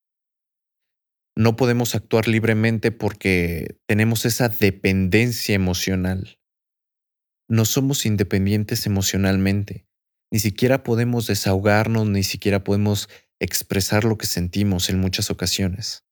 no 1.35 1.55
podemos 1.55 1.95
actuar 1.95 2.27
libremente 2.27 2.91
porque 2.91 3.77
tenemos 3.87 4.25
esa 4.25 4.49
dependencia 4.49 5.55
emocional. 5.55 6.39
No 7.47 7.65
somos 7.65 8.05
independientes 8.05 8.85
emocionalmente. 8.85 9.85
Ni 10.31 10.39
siquiera 10.39 10.83
podemos 10.83 11.27
desahogarnos, 11.27 12.07
ni 12.07 12.23
siquiera 12.23 12.63
podemos 12.63 13.09
expresar 13.39 14.05
lo 14.05 14.17
que 14.17 14.27
sentimos 14.27 14.89
en 14.89 14.99
muchas 14.99 15.29
ocasiones. 15.29 16.05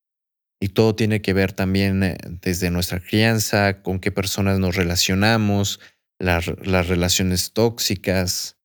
Y 0.61 0.69
todo 0.69 0.95
tiene 0.95 1.21
que 1.21 1.33
ver 1.33 1.53
también 1.53 2.03
eh, 2.03 2.17
desde 2.41 2.69
nuestra 2.69 2.99
crianza, 2.99 3.81
con 3.81 3.99
qué 3.99 4.11
personas 4.11 4.59
nos 4.59 4.75
relacionamos, 4.75 5.79
las, 6.19 6.45
relaciones 6.45 7.53
tóxicas, 7.53 8.57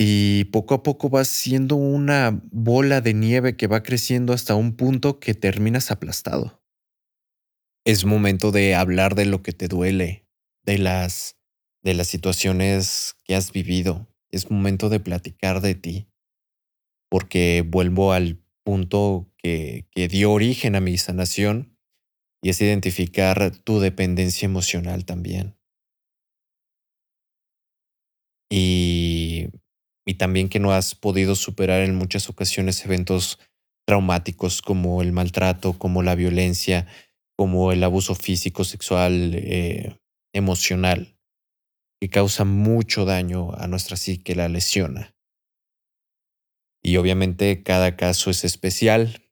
y 0.00 0.44
poco 0.44 0.74
a 0.74 0.82
poco 0.84 1.10
vas 1.10 1.26
siendo 1.26 1.74
una 1.74 2.40
bola 2.52 3.00
de 3.00 3.14
nieve 3.14 3.56
que 3.56 3.66
va 3.66 3.82
creciendo 3.82 4.32
hasta 4.32 4.54
un 4.54 4.76
punto 4.76 5.18
que 5.18 5.34
terminas 5.34 5.90
aplastado. 5.90 6.62
Es 7.84 8.04
momento 8.04 8.52
de 8.52 8.76
hablar 8.76 9.16
de 9.16 9.26
lo 9.26 9.42
que 9.42 9.52
te 9.52 9.66
duele, 9.66 10.24
de 10.64 10.78
las 10.78 11.34
de 11.82 11.94
las 11.94 12.06
situaciones 12.06 13.16
que 13.24 13.34
has 13.34 13.50
vivido. 13.52 14.08
Es 14.30 14.50
momento 14.50 14.88
de 14.88 15.00
platicar 15.00 15.60
de 15.60 15.74
ti, 15.74 16.08
porque 17.10 17.64
vuelvo 17.66 18.12
al 18.12 18.40
punto 18.62 19.32
que, 19.36 19.88
que 19.90 20.06
dio 20.06 20.30
origen 20.30 20.76
a 20.76 20.80
mi 20.80 20.96
sanación 20.98 21.76
y 22.40 22.50
es 22.50 22.60
identificar 22.60 23.50
tu 23.64 23.80
dependencia 23.80 24.46
emocional 24.46 25.04
también. 25.04 25.56
Y 28.50 29.48
y 30.08 30.14
también 30.14 30.48
que 30.48 30.58
no 30.58 30.72
has 30.72 30.94
podido 30.94 31.34
superar 31.34 31.82
en 31.82 31.94
muchas 31.94 32.30
ocasiones 32.30 32.82
eventos 32.82 33.38
traumáticos 33.86 34.62
como 34.62 35.02
el 35.02 35.12
maltrato, 35.12 35.74
como 35.74 36.02
la 36.02 36.14
violencia, 36.14 36.86
como 37.36 37.72
el 37.72 37.84
abuso 37.84 38.14
físico, 38.14 38.64
sexual, 38.64 39.34
eh, 39.34 39.98
emocional, 40.32 41.14
que 42.00 42.08
causa 42.08 42.46
mucho 42.46 43.04
daño 43.04 43.52
a 43.54 43.66
nuestra 43.66 43.98
psique, 43.98 44.34
la 44.34 44.48
lesiona. 44.48 45.14
Y 46.82 46.96
obviamente 46.96 47.62
cada 47.62 47.94
caso 47.94 48.30
es 48.30 48.44
especial, 48.44 49.28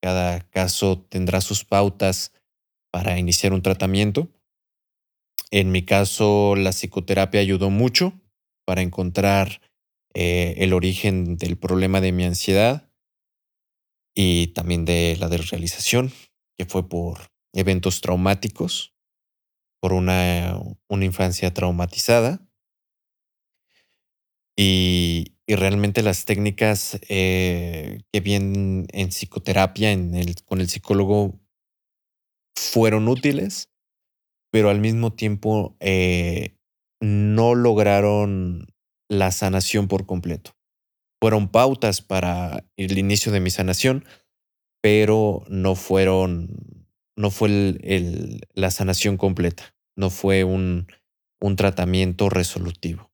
cada 0.00 0.48
caso 0.50 1.04
tendrá 1.08 1.40
sus 1.40 1.64
pautas, 1.64 2.32
para 2.92 3.18
iniciar 3.18 3.52
un 3.52 3.62
tratamiento. 3.62 4.28
En 5.50 5.72
mi 5.72 5.84
caso, 5.84 6.54
la 6.54 6.70
psicoterapia 6.70 7.40
ayudó 7.40 7.70
mucho 7.70 8.12
para 8.64 8.82
encontrar 8.82 9.60
eh, 10.14 10.54
el 10.58 10.72
origen 10.72 11.36
del 11.36 11.56
problema 11.56 12.00
de 12.00 12.12
mi 12.12 12.24
ansiedad 12.24 12.90
y 14.14 14.48
también 14.48 14.84
de 14.84 15.16
la 15.18 15.28
desrealización, 15.28 16.12
que 16.58 16.66
fue 16.66 16.88
por 16.88 17.30
eventos 17.52 18.00
traumáticos, 18.00 18.94
por 19.80 19.92
una, 19.92 20.60
una 20.88 21.04
infancia 21.04 21.54
traumatizada. 21.54 22.46
Y, 24.56 25.36
y 25.46 25.56
realmente 25.56 26.02
las 26.02 26.26
técnicas 26.26 27.00
eh, 27.08 28.02
que 28.12 28.20
vienen 28.20 28.86
en 28.92 29.08
psicoterapia 29.08 29.90
en 29.90 30.14
el, 30.14 30.36
con 30.44 30.60
el 30.60 30.68
psicólogo 30.68 31.40
fueron 32.54 33.08
útiles, 33.08 33.68
pero 34.52 34.70
al 34.70 34.80
mismo 34.80 35.12
tiempo 35.12 35.76
eh, 35.80 36.56
no 37.00 37.56
lograron 37.56 38.68
la 39.10 39.32
sanación 39.32 39.88
por 39.88 40.06
completo. 40.06 40.56
Fueron 41.20 41.48
pautas 41.48 42.00
para 42.00 42.64
el 42.76 42.96
inicio 42.96 43.32
de 43.32 43.40
mi 43.40 43.50
sanación, 43.50 44.06
pero 44.80 45.44
no 45.48 45.74
fueron, 45.74 46.86
no 47.16 47.30
fue 47.30 47.48
el, 47.48 48.46
la 48.54 48.70
sanación 48.70 49.18
completa, 49.18 49.74
no 49.96 50.08
fue 50.08 50.44
un, 50.44 50.86
un 51.40 51.56
tratamiento 51.56 52.30
resolutivo. 52.30 53.10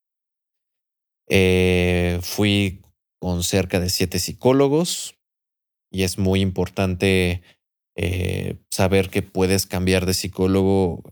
Eh, 1.28 2.20
fui 2.22 2.82
con 3.18 3.42
cerca 3.42 3.80
de 3.80 3.88
siete 3.88 4.20
psicólogos 4.20 5.18
y 5.90 6.02
es 6.02 6.18
muy 6.18 6.40
importante 6.40 7.42
eh, 7.96 8.58
saber 8.70 9.08
que 9.08 9.22
puedes 9.22 9.66
cambiar 9.66 10.04
de 10.04 10.14
psicólogo 10.14 11.02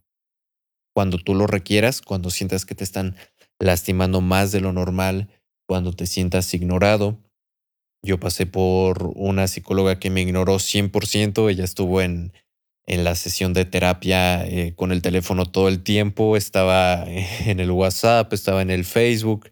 cuando 0.95 1.19
tú 1.19 1.35
lo 1.35 1.47
requieras, 1.47 2.03
cuando 2.03 2.31
sientas 2.31 2.65
que 2.67 2.75
te 2.75 2.85
están 2.85 3.17
lastimando 3.61 4.21
más 4.21 4.53
de 4.53 4.61
lo 4.61 4.73
normal, 4.73 5.29
cuando 5.67 5.93
te 5.93 6.07
sientas 6.07 6.53
ignorado. 6.55 7.19
Yo 8.03 8.21
pasé 8.21 8.47
por 8.47 9.13
una 9.15 9.49
psicóloga 9.49 9.99
que 9.99 10.11
me 10.11 10.21
ignoró 10.21 10.59
100%, 10.59 11.51
ella 11.51 11.65
estuvo 11.65 12.03
en, 12.03 12.33
en 12.87 13.05
la 13.05 13.15
sesión 13.15 13.55
de 13.55 13.65
terapia 13.65 14.47
eh, 14.47 14.75
con 14.75 14.93
el 14.93 15.01
teléfono 15.01 15.47
todo 15.47 15.69
el 15.69 15.83
tiempo, 15.83 16.37
estaba 16.37 17.05
en 17.07 17.61
el 17.61 17.71
WhatsApp, 17.71 18.33
estaba 18.33 18.63
en 18.63 18.71
el 18.71 18.85
Facebook 18.85 19.51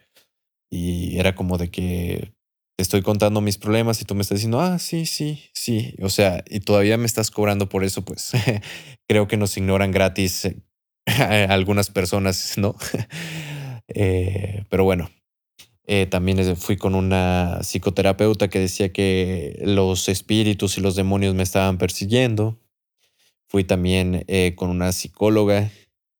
y 0.70 1.18
era 1.18 1.34
como 1.34 1.58
de 1.58 1.70
que 1.70 2.34
te 2.76 2.82
estoy 2.82 3.02
contando 3.02 3.40
mis 3.40 3.58
problemas 3.58 4.00
y 4.00 4.04
tú 4.04 4.14
me 4.14 4.22
estás 4.22 4.38
diciendo, 4.38 4.60
ah, 4.60 4.78
sí, 4.78 5.06
sí, 5.06 5.50
sí, 5.52 5.94
o 6.00 6.08
sea, 6.08 6.42
y 6.48 6.60
todavía 6.60 6.96
me 6.96 7.06
estás 7.06 7.30
cobrando 7.30 7.68
por 7.68 7.84
eso, 7.84 8.02
pues 8.02 8.32
creo 9.08 9.28
que 9.28 9.36
nos 9.36 9.56
ignoran 9.56 9.92
gratis 9.92 10.46
eh, 10.46 10.56
algunas 11.48 11.90
personas, 11.90 12.56
¿no? 12.58 12.74
Eh, 13.94 14.64
pero 14.68 14.84
bueno, 14.84 15.10
eh, 15.84 16.06
también 16.06 16.56
fui 16.56 16.76
con 16.76 16.94
una 16.94 17.58
psicoterapeuta 17.62 18.48
que 18.48 18.60
decía 18.60 18.92
que 18.92 19.60
los 19.64 20.08
espíritus 20.08 20.78
y 20.78 20.80
los 20.80 20.94
demonios 20.94 21.34
me 21.34 21.42
estaban 21.42 21.78
persiguiendo. 21.78 22.58
Fui 23.48 23.64
también 23.64 24.24
eh, 24.28 24.54
con 24.56 24.70
una 24.70 24.92
psicóloga 24.92 25.70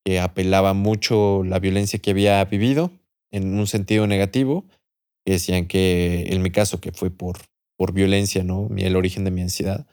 que 0.05 0.19
apelaba 0.19 0.73
mucho 0.73 1.43
la 1.43 1.59
violencia 1.59 1.99
que 1.99 2.11
había 2.11 2.43
vivido 2.45 2.91
en 3.31 3.57
un 3.57 3.67
sentido 3.67 4.05
negativo. 4.05 4.65
Decían 5.25 5.67
que, 5.67 6.27
en 6.29 6.41
mi 6.41 6.51
caso, 6.51 6.81
que 6.81 6.91
fue 6.91 7.09
por, 7.09 7.37
por 7.77 7.93
violencia, 7.93 8.43
¿no? 8.43 8.69
El 8.77 8.97
origen 8.97 9.23
de 9.23 9.31
mi 9.31 9.41
ansiedad, 9.41 9.87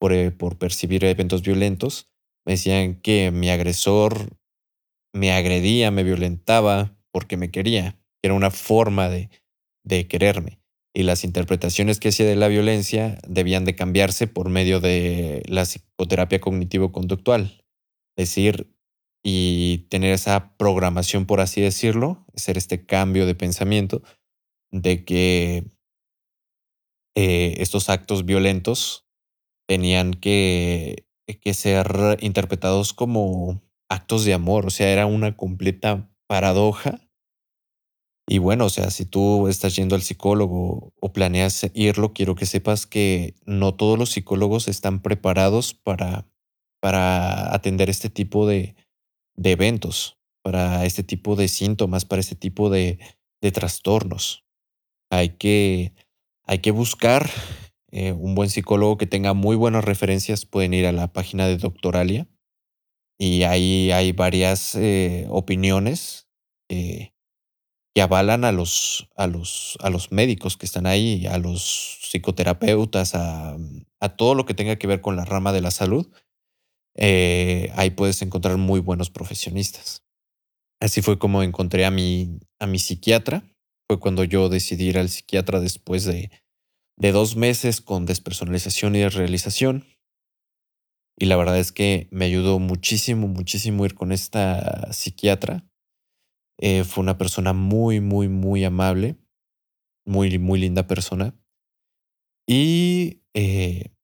por, 0.00 0.36
por 0.36 0.58
percibir 0.58 1.04
eventos 1.04 1.42
violentos. 1.42 2.10
Me 2.44 2.54
decían 2.54 2.96
que 2.96 3.30
mi 3.30 3.48
agresor 3.50 4.36
me 5.14 5.32
agredía, 5.32 5.92
me 5.92 6.02
violentaba 6.02 6.96
porque 7.12 7.36
me 7.36 7.50
quería, 7.50 7.92
que 8.20 8.28
era 8.28 8.34
una 8.34 8.50
forma 8.50 9.08
de, 9.08 9.30
de 9.84 10.08
quererme. 10.08 10.60
Y 10.94 11.04
las 11.04 11.24
interpretaciones 11.24 12.00
que 12.00 12.08
hacía 12.08 12.26
de 12.26 12.36
la 12.36 12.48
violencia 12.48 13.18
debían 13.26 13.64
de 13.64 13.74
cambiarse 13.74 14.26
por 14.26 14.50
medio 14.50 14.80
de 14.80 15.42
la 15.46 15.62
psicoterapia 15.62 16.40
cognitivo-conductual. 16.40 17.64
Decir, 18.16 18.74
y 19.24 19.86
tener 19.88 20.12
esa 20.12 20.56
programación, 20.56 21.26
por 21.26 21.40
así 21.40 21.60
decirlo, 21.60 22.26
hacer 22.34 22.58
este 22.58 22.84
cambio 22.84 23.24
de 23.24 23.34
pensamiento 23.34 24.02
de 24.70 25.04
que 25.04 25.64
eh, 27.14 27.54
estos 27.58 27.88
actos 27.88 28.24
violentos 28.24 29.06
tenían 29.68 30.14
que, 30.14 31.06
que 31.40 31.54
ser 31.54 32.18
interpretados 32.20 32.92
como 32.92 33.62
actos 33.88 34.24
de 34.24 34.34
amor, 34.34 34.66
o 34.66 34.70
sea, 34.70 34.90
era 34.90 35.06
una 35.06 35.36
completa 35.36 36.10
paradoja. 36.32 36.98
Y 38.26 38.38
bueno, 38.38 38.64
o 38.64 38.70
sea, 38.70 38.88
si 38.88 39.04
tú 39.04 39.48
estás 39.48 39.76
yendo 39.76 39.94
al 39.94 40.00
psicólogo 40.00 40.94
o 40.98 41.12
planeas 41.12 41.70
irlo, 41.74 42.14
quiero 42.14 42.36
que 42.36 42.46
sepas 42.46 42.86
que 42.86 43.34
no 43.44 43.74
todos 43.74 43.98
los 43.98 44.12
psicólogos 44.12 44.66
están 44.66 45.02
preparados 45.02 45.74
para, 45.74 46.26
para 46.80 47.54
atender 47.54 47.90
este 47.90 48.08
tipo 48.08 48.46
de, 48.46 48.76
de 49.36 49.50
eventos, 49.50 50.16
para 50.42 50.86
este 50.86 51.02
tipo 51.02 51.36
de 51.36 51.48
síntomas, 51.48 52.06
para 52.06 52.20
este 52.20 52.34
tipo 52.34 52.70
de, 52.70 52.98
de 53.42 53.52
trastornos. 53.52 54.42
Hay 55.10 55.36
que, 55.36 55.92
hay 56.44 56.60
que 56.60 56.70
buscar 56.70 57.28
eh, 57.90 58.12
un 58.12 58.34
buen 58.34 58.48
psicólogo 58.48 58.96
que 58.96 59.06
tenga 59.06 59.34
muy 59.34 59.54
buenas 59.54 59.84
referencias. 59.84 60.46
Pueden 60.46 60.72
ir 60.72 60.86
a 60.86 60.92
la 60.92 61.12
página 61.12 61.46
de 61.46 61.58
Doctoralia 61.58 62.26
y 63.24 63.44
ahí 63.44 63.92
hay 63.92 64.10
varias 64.10 64.74
eh, 64.74 65.26
opiniones 65.30 66.26
eh, 66.68 67.12
que 67.94 68.02
avalan 68.02 68.44
a 68.44 68.50
los, 68.50 69.08
a, 69.14 69.28
los, 69.28 69.78
a 69.80 69.90
los 69.90 70.10
médicos 70.10 70.56
que 70.56 70.66
están 70.66 70.86
ahí, 70.86 71.28
a 71.28 71.38
los 71.38 72.00
psicoterapeutas, 72.02 73.14
a, 73.14 73.56
todo 74.16 74.34
lo 74.34 74.44
que 74.44 74.54
tenga 74.54 74.74
que 74.74 74.88
ver 74.88 75.00
con 75.00 75.14
la 75.14 75.24
rama 75.24 75.52
de 75.52 75.60
la 75.60 75.70
salud. 75.70 76.10
Eh, 76.96 77.70
ahí 77.76 77.90
puedes 77.90 78.20
encontrar 78.22 78.56
muy 78.56 78.80
buenos 78.80 79.08
profesionistas. 79.08 80.02
Así 80.80 81.00
fue 81.00 81.20
como 81.20 81.44
encontré 81.44 81.84
a 81.84 81.92
mi, 81.92 82.40
a 82.58 82.66
mi 82.66 82.80
psiquiatra. 82.80 83.44
Fue 83.88 84.00
cuando 84.00 84.24
yo 84.24 84.48
decidí 84.48 84.88
ir 84.88 84.98
al 84.98 85.10
psiquiatra 85.10 85.60
después 85.60 86.02
de, 86.06 86.32
de 86.96 87.12
dos 87.12 87.36
meses 87.36 87.80
con 87.82 88.04
despersonalización 88.04 88.96
y 88.96 89.06
realización. 89.06 89.84
Y 91.22 91.26
la 91.26 91.36
verdad 91.36 91.56
es 91.56 91.70
que 91.70 92.08
me 92.10 92.24
ayudó 92.24 92.58
muchísimo, 92.58 93.28
muchísimo 93.28 93.84
ir 93.84 93.94
con 93.94 94.10
esta 94.10 94.92
psiquiatra. 94.92 95.64
Eh, 96.58 96.82
fue 96.82 97.00
una 97.00 97.16
persona 97.16 97.52
muy, 97.52 98.00
muy, 98.00 98.26
muy 98.26 98.64
amable, 98.64 99.14
muy, 100.04 100.36
muy 100.40 100.58
linda 100.58 100.88
persona. 100.88 101.40
Y 102.44 103.22
eh, 103.34 103.94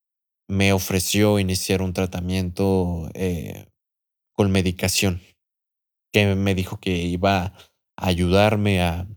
me 0.49 0.73
ofreció 0.73 1.41
iniciar 1.41 1.83
un 1.83 1.93
tratamiento 1.93 3.11
eh, 3.15 3.67
con 4.33 4.53
medicación, 4.53 5.21
que 6.13 6.37
me 6.37 6.55
dijo 6.55 6.79
que 6.79 6.99
iba 6.99 7.47
a 7.47 7.55
ayudarme 7.97 8.81
a, 8.81 9.09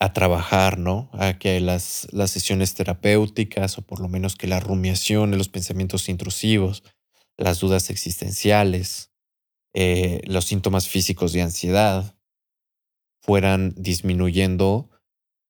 a 0.00 0.12
trabajar, 0.12 0.78
¿no? 0.78 1.08
A 1.14 1.38
que 1.38 1.60
las, 1.60 2.08
las 2.12 2.30
sesiones 2.30 2.74
terapéuticas, 2.74 3.78
o 3.78 3.86
por 3.86 4.00
lo 4.00 4.08
menos 4.08 4.36
que 4.36 4.48
la 4.48 4.60
rumiación, 4.60 5.30
los 5.38 5.48
pensamientos 5.48 6.10
intrusivos, 6.10 6.82
las 7.36 7.60
dudas 7.60 7.90
existenciales, 7.90 9.10
eh, 9.74 10.22
los 10.24 10.46
síntomas 10.46 10.88
físicos 10.88 11.32
de 11.32 11.42
ansiedad 11.42 12.16
fueran 13.20 13.74
disminuyendo 13.76 14.90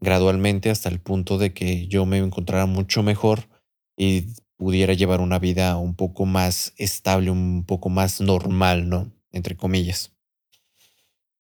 gradualmente 0.01 0.71
hasta 0.71 0.89
el 0.89 1.01
punto 1.01 1.39
de 1.39 1.53
que 1.53 1.87
yo 1.87 2.07
me 2.07 2.19
encontrara 2.19 2.67
mucho 2.67 3.03
mejor 3.03 3.49
y 3.97 4.35
pudiera 4.57 4.95
llevar 4.95 5.21
una 5.21 5.39
vida 5.39 5.77
un 5.77 5.95
poco 5.95 6.27
más 6.27 6.73
estable, 6.77 7.31
un 7.31 7.65
poco 7.65 7.89
más 7.89 8.21
normal, 8.21 8.89
¿no? 8.89 9.13
Entre 9.31 9.57
comillas. 9.57 10.13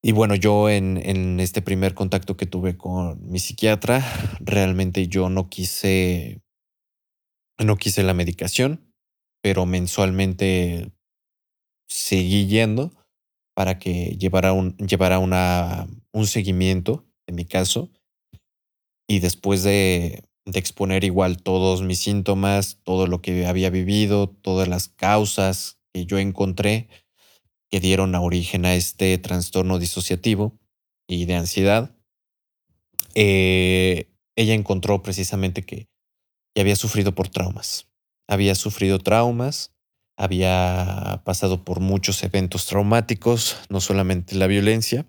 Y 0.03 0.13
bueno, 0.13 0.37
yo 0.37 0.71
en, 0.71 0.99
en 0.99 1.41
este 1.41 1.63
primer 1.63 1.95
contacto 1.95 2.37
que 2.37 2.47
tuve 2.47 2.77
con 2.77 3.29
mi 3.29 3.41
psiquiatra, 3.41 4.05
realmente 4.39 5.09
yo 5.09 5.29
no 5.29 5.49
quise, 5.49 6.41
no 7.59 7.77
quise 7.77 8.03
la 8.05 8.15
medicación 8.15 8.86
pero 9.47 9.65
mensualmente 9.65 10.91
seguí 11.89 12.49
yendo 12.49 12.91
para 13.55 13.79
que 13.79 14.17
llevara 14.19 14.53
un, 14.53 14.77
llevara 14.77 15.21
una, 15.21 15.87
un 16.11 16.27
seguimiento, 16.27 17.07
en 17.29 17.37
mi 17.37 17.45
caso, 17.45 17.89
y 19.07 19.21
después 19.21 19.63
de, 19.63 20.25
exponer 20.47 21.05
igual 21.05 21.45
todos 21.45 21.83
mis 21.83 22.01
síntomas, 22.01 22.81
todo 22.83 23.07
lo 23.07 23.23
que 23.23 23.47
había 23.47 23.71
vivido, 23.71 24.29
todas 24.29 24.67
las 24.67 24.89
causas 24.89 25.79
que 25.93 26.07
yo 26.07 26.19
encontré 26.19 26.89
que 27.71 27.79
dieron 27.79 28.17
a 28.17 28.23
origen 28.23 28.65
a 28.65 28.75
este 28.75 29.17
trastorno 29.19 29.79
disociativo 29.79 30.59
y 31.07 31.27
de 31.27 31.37
ansiedad, 31.37 31.95
eh, 33.15 34.11
ella 34.35 34.55
encontró 34.55 35.05
precisamente 35.05 35.63
que, 35.63 35.87
que 36.53 36.61
había 36.61 36.75
sufrido 36.75 37.15
por 37.15 37.29
traumas 37.29 37.87
había 38.29 38.55
sufrido 38.55 38.99
traumas 38.99 39.77
había 40.17 41.23
pasado 41.25 41.65
por 41.65 41.81
muchos 41.81 42.23
eventos 42.25 42.67
traumáticos, 42.67 43.59
no 43.69 43.81
solamente 43.81 44.35
la 44.35 44.47
violencia. 44.47 45.07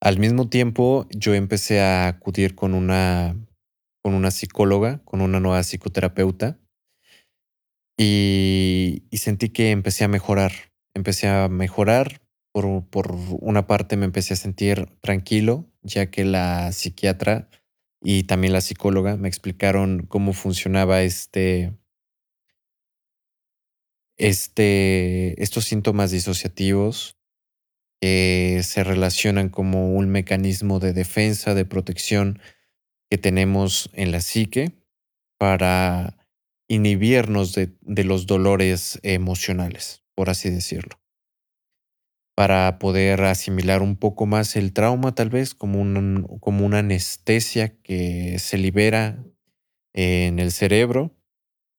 Al 0.00 0.18
mismo 0.18 0.48
tiempo, 0.48 1.06
yo 1.10 1.34
empecé 1.34 1.80
a 1.80 2.08
acudir 2.08 2.54
con 2.54 2.74
una, 2.74 3.36
con 4.02 4.14
una 4.14 4.30
psicóloga, 4.30 5.02
con 5.04 5.20
una 5.20 5.40
nueva 5.40 5.62
psicoterapeuta, 5.62 6.58
y, 7.96 9.04
sentí 9.12 9.50
que 9.50 9.70
empecé 9.70 10.04
a 10.04 10.08
mejorar. 10.08 10.52
Empecé 10.94 11.28
a 11.28 11.48
mejorar. 11.48 12.20
Por, 12.52 12.84
por 12.88 13.12
una 13.40 13.66
parte 13.66 13.96
me 13.96 14.04
empecé 14.04 14.34
a 14.34 14.36
sentir 14.36 14.86
tranquilo, 15.00 15.64
ya 15.82 16.10
que 16.10 16.24
la 16.24 16.70
psiquiatra 16.70 17.48
y 18.00 18.24
también 18.24 18.52
la 18.52 18.60
psicóloga 18.60 19.16
me 19.16 19.26
explicaron 19.26 20.06
cómo 20.06 20.32
funcionaba 20.34 21.02
este, 21.02 21.72
este, 24.16 25.42
estos 25.42 25.64
síntomas 25.64 26.10
disociativos 26.10 27.16
que 28.00 28.60
se 28.62 28.84
relacionan 28.84 29.48
como 29.48 29.94
un 29.94 30.08
mecanismo 30.08 30.78
de 30.78 30.92
defensa, 30.92 31.54
de 31.54 31.64
protección 31.64 32.38
que 33.10 33.18
tenemos 33.18 33.90
en 33.94 34.12
la 34.12 34.20
psique 34.20 34.72
para 35.38 36.16
inhibirnos 36.68 37.54
de, 37.54 38.04
los 38.04 38.26
dolores 38.26 38.98
emocionales, 39.02 40.02
por 40.14 40.30
así 40.30 40.50
decirlo. 40.50 41.00
Para 42.36 42.78
poder 42.78 43.22
asimilar 43.22 43.82
un 43.82 43.96
poco 43.96 44.26
más 44.26 44.56
el 44.56 44.72
trauma, 44.72 45.14
tal 45.14 45.30
vez, 45.30 45.54
como, 45.54 45.80
un, 45.80 46.26
como 46.40 46.66
una 46.66 46.80
anestesia 46.80 47.80
que 47.82 48.38
se 48.38 48.58
libera 48.58 49.24
en 49.92 50.40
el 50.40 50.50
cerebro 50.50 51.16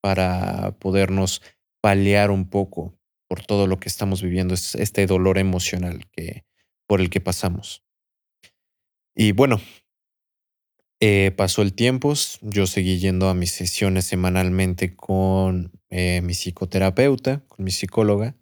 para 0.02 0.78
podernos 0.80 1.42
paliar 1.86 2.32
un 2.32 2.50
poco 2.50 2.98
por 3.30 3.46
todo 3.46 3.68
lo 3.68 3.80
que 3.80 3.90
estamos 3.90 4.24
viviendo, 4.24 4.56
este 4.56 5.06
dolor 5.06 5.38
emocional 5.38 6.10
que, 6.12 6.44
por 6.88 7.00
el 7.00 7.12
que 7.12 7.22
pasamos. 7.22 7.84
Y 9.16 9.34
bueno, 9.34 9.62
eh, 11.00 11.30
pasó 11.38 11.62
el 11.62 11.74
tiempo, 11.74 12.16
yo 12.42 12.66
seguí 12.66 12.98
yendo 12.98 13.30
a 13.30 13.36
mis 13.36 13.52
sesiones 13.52 14.06
semanalmente 14.06 14.96
con 14.96 15.74
eh, 15.92 16.22
mi 16.24 16.34
psicoterapeuta, 16.34 17.44
con 17.48 17.64
mi 17.64 17.70
psicóloga. 17.70 18.36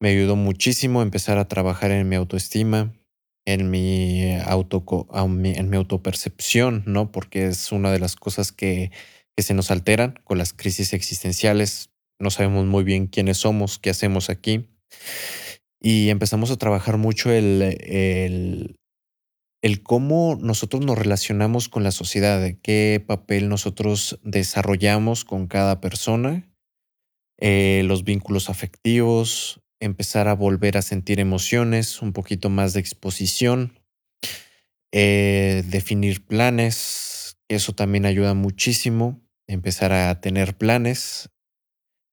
Me 0.00 0.08
ayudó 0.08 0.34
muchísimo 0.34 1.00
a 1.00 1.02
empezar 1.02 1.36
a 1.36 1.48
trabajar 1.48 1.90
en 1.90 2.08
mi 2.08 2.16
autoestima, 2.16 2.94
en 3.44 3.68
mi, 3.68 4.34
auto, 4.46 4.82
en 5.12 5.68
mi 5.68 5.76
autopercepción, 5.76 6.84
¿no? 6.86 7.12
Porque 7.12 7.48
es 7.48 7.70
una 7.70 7.92
de 7.92 7.98
las 7.98 8.16
cosas 8.16 8.50
que, 8.50 8.92
que 9.36 9.42
se 9.42 9.52
nos 9.52 9.70
alteran 9.70 10.18
con 10.24 10.38
las 10.38 10.54
crisis 10.54 10.94
existenciales 10.94 11.90
no 12.18 12.30
sabemos 12.30 12.66
muy 12.66 12.84
bien 12.84 13.06
quiénes 13.06 13.38
somos, 13.38 13.78
qué 13.78 13.90
hacemos 13.90 14.30
aquí. 14.30 14.68
Y 15.80 16.08
empezamos 16.10 16.50
a 16.50 16.56
trabajar 16.56 16.96
mucho 16.96 17.30
el, 17.30 17.62
el, 17.80 18.76
el 19.62 19.82
cómo 19.82 20.38
nosotros 20.40 20.84
nos 20.84 20.98
relacionamos 20.98 21.68
con 21.68 21.82
la 21.82 21.90
sociedad, 21.90 22.48
qué 22.62 23.02
papel 23.06 23.48
nosotros 23.48 24.18
desarrollamos 24.22 25.24
con 25.24 25.46
cada 25.46 25.80
persona, 25.80 26.48
eh, 27.38 27.82
los 27.84 28.04
vínculos 28.04 28.48
afectivos, 28.48 29.60
empezar 29.80 30.28
a 30.28 30.34
volver 30.34 30.76
a 30.76 30.82
sentir 30.82 31.20
emociones, 31.20 32.00
un 32.00 32.12
poquito 32.12 32.48
más 32.48 32.72
de 32.72 32.80
exposición, 32.80 33.78
eh, 34.92 35.62
definir 35.66 36.24
planes, 36.24 37.38
eso 37.48 37.74
también 37.74 38.06
ayuda 38.06 38.34
muchísimo, 38.34 39.20
empezar 39.46 39.92
a 39.92 40.20
tener 40.20 40.56
planes, 40.56 41.28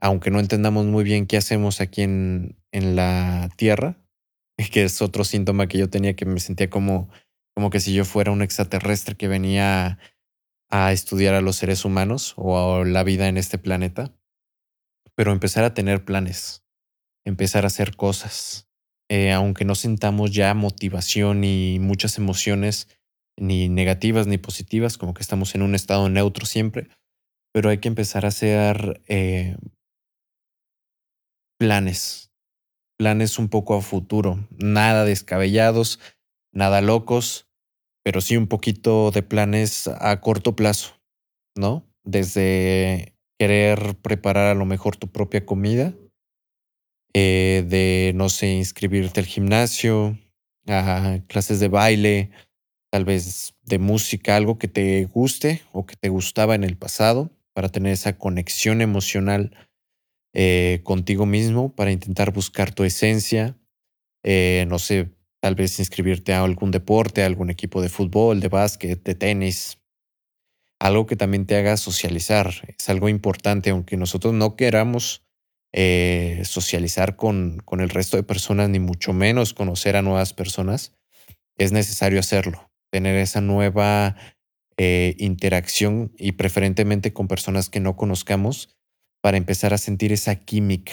aunque 0.04 0.32
no 0.32 0.42
entendamos 0.42 0.86
muy 0.86 1.06
bien 1.06 1.28
qué 1.28 1.38
hacemos 1.38 1.80
aquí 1.80 2.02
en, 2.02 2.58
en 2.74 2.98
la 2.98 3.50
Tierra, 3.56 3.96
que 4.72 4.84
es 4.84 5.02
otro 5.02 5.24
síntoma 5.24 5.68
que 5.68 5.78
yo 5.78 5.89
tenía 5.89 6.13
que 6.13 6.26
me 6.26 6.42
sentía 6.42 6.70
como, 6.70 7.10
como 7.56 7.70
que 7.70 7.80
si 7.80 7.94
yo 7.94 8.04
fuera 8.04 8.32
un 8.32 8.42
extraterrestre 8.42 9.16
que 9.16 9.30
venía 9.30 10.00
a 10.70 10.92
estudiar 10.92 11.36
a 11.36 11.42
los 11.42 11.56
seres 11.56 11.86
humanos 11.86 12.34
o 12.36 12.76
a 12.76 12.86
la 12.86 13.04
vida 13.04 13.30
en 13.30 13.38
este 13.38 13.58
planeta. 13.58 14.13
Pero 15.16 15.32
empezar 15.32 15.63
a 15.63 15.74
tener 15.74 16.04
planes, 16.04 16.66
empezar 17.26 17.63
a 17.63 17.68
hacer 17.68 17.96
cosas, 17.96 18.68
eh, 19.10 19.32
aunque 19.32 19.63
no 19.63 19.76
sintamos 19.76 20.32
ya 20.32 20.54
motivación 20.54 21.46
y 21.46 21.78
muchas 21.80 22.18
emociones, 22.18 22.89
ni 23.39 23.70
negativas 23.70 24.28
ni 24.28 24.38
positivas, 24.38 24.98
como 24.98 25.13
que 25.13 25.22
estamos 25.22 25.56
en 25.56 25.62
un 25.62 25.76
estado 25.76 26.10
neutro 26.10 26.46
siempre, 26.46 26.89
pero 27.54 27.70
hay 27.70 27.78
que 27.78 27.88
empezar 27.88 28.26
a 28.26 28.30
hacer 28.30 29.02
eh, 29.08 29.56
planes, 31.63 32.30
planes 32.97 33.39
un 33.39 33.47
poco 33.47 33.73
a 33.73 33.82
futuro, 33.82 34.45
nada 34.49 35.06
descabellados, 35.06 35.97
nada 36.52 36.82
locos, 36.82 37.47
pero 38.04 38.19
sí 38.19 38.36
un 38.36 38.47
poquito 38.47 39.12
de 39.12 39.23
planes 39.23 39.88
a 39.88 40.19
corto 40.19 40.58
plazo, 40.58 40.99
¿no? 41.56 41.88
Desde 42.04 43.15
querer 43.39 43.95
preparar 44.02 44.47
a 44.47 44.56
lo 44.56 44.65
mejor 44.65 44.97
tu 44.97 45.08
propia 45.08 45.45
comida, 45.45 45.93
eh, 47.13 47.63
de, 47.65 48.12
no 48.13 48.28
sé, 48.28 48.52
inscribirte 48.52 49.21
al 49.21 49.26
gimnasio, 49.26 50.19
a 50.67 51.19
clases 51.28 51.62
de 51.62 51.69
baile, 51.69 52.32
tal 52.91 53.06
vez 53.06 53.56
de 53.62 53.80
música, 53.80 54.36
algo 54.36 54.58
que 54.58 54.67
te 54.67 55.06
guste 55.06 55.62
o 55.71 55.86
que 55.86 55.95
te 55.95 56.10
gustaba 56.10 56.56
en 56.56 56.65
el 56.65 56.76
pasado, 56.76 57.30
para 57.54 57.69
tener 57.69 57.93
esa 57.93 58.17
conexión 58.17 58.82
emocional 58.82 59.56
eh, 60.36 60.82
contigo 60.84 61.28
mismo 61.28 61.76
para 61.76 61.91
intentar 61.91 62.34
buscar 62.34 62.74
tu 62.74 62.84
esencia. 62.84 63.56
Eh, 64.24 64.65
no 64.67 64.80
sé, 64.80 65.12
tal 65.39 65.54
vez 65.54 65.78
inscribirte 65.78 66.34
a 66.34 66.43
algún 66.43 66.72
deporte, 66.72 67.22
a 67.22 67.28
algún 67.28 67.52
equipo 67.52 67.82
de 67.84 67.89
fútbol, 67.89 68.39
de 68.39 68.48
básquet, 68.48 69.04
de 69.04 69.13
tenis. 69.13 69.78
Algo 70.80 71.06
que 71.06 71.15
también 71.15 71.46
te 71.46 71.56
haga 71.56 71.78
socializar. 71.78 72.52
Es 72.78 72.89
algo 72.89 73.10
importante, 73.10 73.69
aunque 73.69 73.96
nosotros 73.96 74.34
no 74.34 74.56
queramos 74.56 75.24
eh, 75.72 76.41
socializar 76.46 77.15
con, 77.15 77.62
con 77.63 77.80
el 77.80 77.89
resto 77.89 78.17
de 78.17 78.24
personas, 78.24 78.69
ni 78.69 78.80
mucho 78.80 79.13
menos 79.13 79.54
conocer 79.54 79.96
a 79.96 80.02
nuevas 80.02 80.34
personas, 80.34 80.96
es 81.60 81.72
necesario 81.72 82.19
hacerlo. 82.19 82.72
Tener 82.91 83.15
esa 83.17 83.41
nueva 83.41 84.15
interacción 84.76 86.12
y 86.17 86.32
preferentemente 86.32 87.13
con 87.13 87.28
personas 87.28 87.69
que 87.69 87.80
no 87.80 87.96
conozcamos 87.96 88.76
para 89.23 89.38
empezar 89.38 89.73
a 89.73 89.77
sentir 89.77 90.12
esa 90.12 90.36
química, 90.36 90.91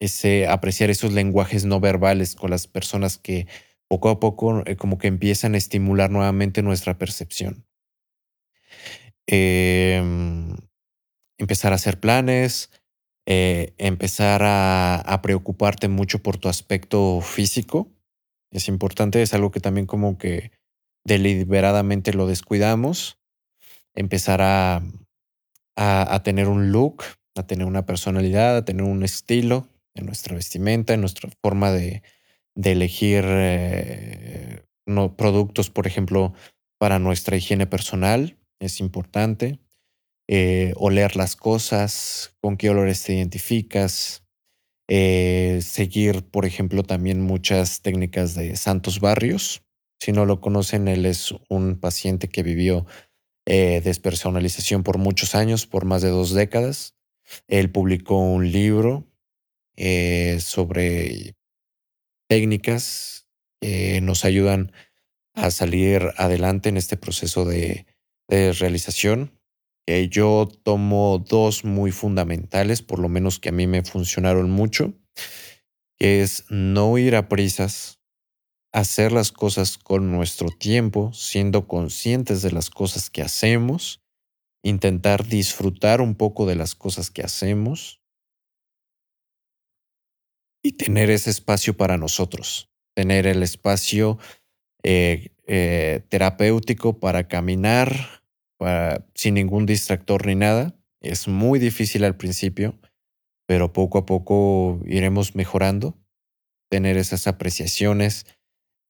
ese 0.00 0.48
apreciar 0.48 0.90
esos 0.90 1.12
lenguajes 1.12 1.64
no 1.64 1.78
verbales 1.78 2.34
con 2.34 2.50
las 2.50 2.66
personas 2.66 3.18
que 3.18 3.46
poco 3.88 4.08
a 4.08 4.18
poco 4.18 4.64
eh, 4.66 4.74
como 4.74 4.98
que 4.98 5.06
empiezan 5.06 5.54
a 5.54 5.58
estimular 5.58 6.10
nuevamente 6.10 6.60
nuestra 6.62 6.98
percepción. 6.98 7.64
Em, 9.28 10.56
empezar 11.38 11.70
a 11.70 11.76
hacer 11.76 12.00
planes, 12.00 12.72
eh, 13.28 13.74
empezar 13.78 14.42
a, 14.44 15.20
preocuparte 15.22 15.86
mucho 15.86 16.20
por 16.20 16.38
tu 16.38 16.48
aspecto 16.48 17.20
físico. 17.20 17.92
Es 18.50 18.66
importante, 18.66 19.22
es 19.22 19.34
algo 19.34 19.52
que 19.52 19.60
también 19.60 19.86
como 19.86 20.18
que 20.18 20.50
deliberadamente 21.04 22.12
lo 22.12 22.26
descuidamos. 22.26 23.20
Empezar 23.94 24.40
a 24.42 24.82
tener 26.24 26.48
un 26.48 26.72
look, 26.72 27.04
a 27.34 27.46
tener 27.46 27.66
una 27.66 27.86
personalidad, 27.86 28.56
a 28.56 28.64
tener 28.64 28.82
un 28.82 29.02
estilo 29.02 29.68
en 29.94 30.06
nuestra 30.06 30.34
vestimenta, 30.34 30.94
en 30.94 31.00
nuestra 31.00 31.30
forma 31.42 31.70
de, 31.70 32.02
de 32.54 32.72
elegir 32.72 33.24
eh, 33.26 34.62
no, 34.86 35.16
productos, 35.16 35.70
por 35.70 35.86
ejemplo, 35.86 36.34
para 36.78 36.98
nuestra 36.98 37.36
higiene 37.36 37.66
personal. 37.66 38.38
Es 38.60 38.80
importante. 38.80 39.58
Eh, 40.28 40.72
oler 40.76 41.16
las 41.16 41.36
cosas, 41.36 42.36
con 42.40 42.56
qué 42.56 42.70
olores 42.70 43.02
te 43.02 43.14
identificas. 43.14 44.24
Eh, 44.88 45.60
seguir, 45.62 46.24
por 46.24 46.44
ejemplo, 46.44 46.82
también 46.82 47.20
muchas 47.20 47.82
técnicas 47.82 48.34
de 48.34 48.56
Santos 48.56 49.00
Barrios. 49.00 49.62
Si 50.00 50.12
no 50.12 50.26
lo 50.26 50.40
conocen, 50.40 50.88
él 50.88 51.06
es 51.06 51.34
un 51.48 51.78
paciente 51.78 52.28
que 52.28 52.42
vivió 52.42 52.86
despersonalización 53.44 54.84
por 54.84 54.98
muchos 54.98 55.34
años, 55.34 55.66
por 55.66 55.84
más 55.84 56.00
de 56.00 56.10
dos 56.10 56.32
décadas. 56.32 56.94
Él 57.48 57.70
publicó 57.70 58.18
un 58.18 58.50
libro 58.50 59.06
eh, 59.76 60.38
sobre 60.40 61.34
técnicas 62.28 63.26
que 63.60 64.00
nos 64.00 64.24
ayudan 64.24 64.72
a 65.34 65.50
salir 65.50 66.12
adelante 66.16 66.68
en 66.68 66.76
este 66.76 66.96
proceso 66.96 67.44
de, 67.44 67.86
realización. 68.28 69.38
Eh, 69.86 70.08
yo 70.08 70.48
tomo 70.62 71.18
dos 71.18 71.64
muy 71.64 71.90
fundamentales, 71.90 72.80
por 72.80 72.98
lo 72.98 73.10
menos 73.10 73.38
que 73.38 73.50
a 73.50 73.52
mí 73.52 73.66
me 73.66 73.82
funcionaron 73.82 74.50
mucho, 74.50 74.94
es 75.98 76.46
no 76.48 76.96
ir 76.96 77.14
a 77.14 77.28
prisas, 77.28 78.00
hacer 78.72 79.12
las 79.12 79.32
cosas 79.32 79.76
con 79.76 80.10
nuestro 80.10 80.48
tiempo, 80.48 81.12
siendo 81.12 81.68
conscientes 81.68 82.40
de 82.40 82.52
las 82.52 82.70
cosas 82.70 83.10
que 83.10 83.20
hacemos 83.20 84.01
intentar 84.62 85.26
disfrutar 85.26 86.00
un 86.00 86.14
poco 86.14 86.46
de 86.46 86.56
las 86.56 86.74
cosas 86.74 87.10
que 87.10 87.22
hacemos 87.22 88.00
y 90.62 90.72
tener 90.72 91.10
ese 91.10 91.30
espacio 91.30 91.76
para 91.76 91.98
nosotros, 91.98 92.70
tener 92.94 93.26
el 93.26 93.42
espacio 93.42 94.18
eh, 94.84 95.30
eh, 95.46 96.02
terapéutico 96.08 96.98
para 96.98 97.28
caminar 97.28 98.22
sin 99.14 99.34
ningún 99.34 99.66
distractor 99.66 100.26
ni 100.26 100.36
nada. 100.36 100.74
Es 101.00 101.26
muy 101.26 101.58
difícil 101.58 102.04
al 102.04 102.16
principio, 102.16 102.78
pero 103.46 103.72
poco 103.72 103.98
a 103.98 104.06
poco 104.06 104.80
iremos 104.86 105.34
mejorando. 105.34 105.98
Tener 106.70 106.96
esas 106.96 107.26
apreciaciones 107.26 108.24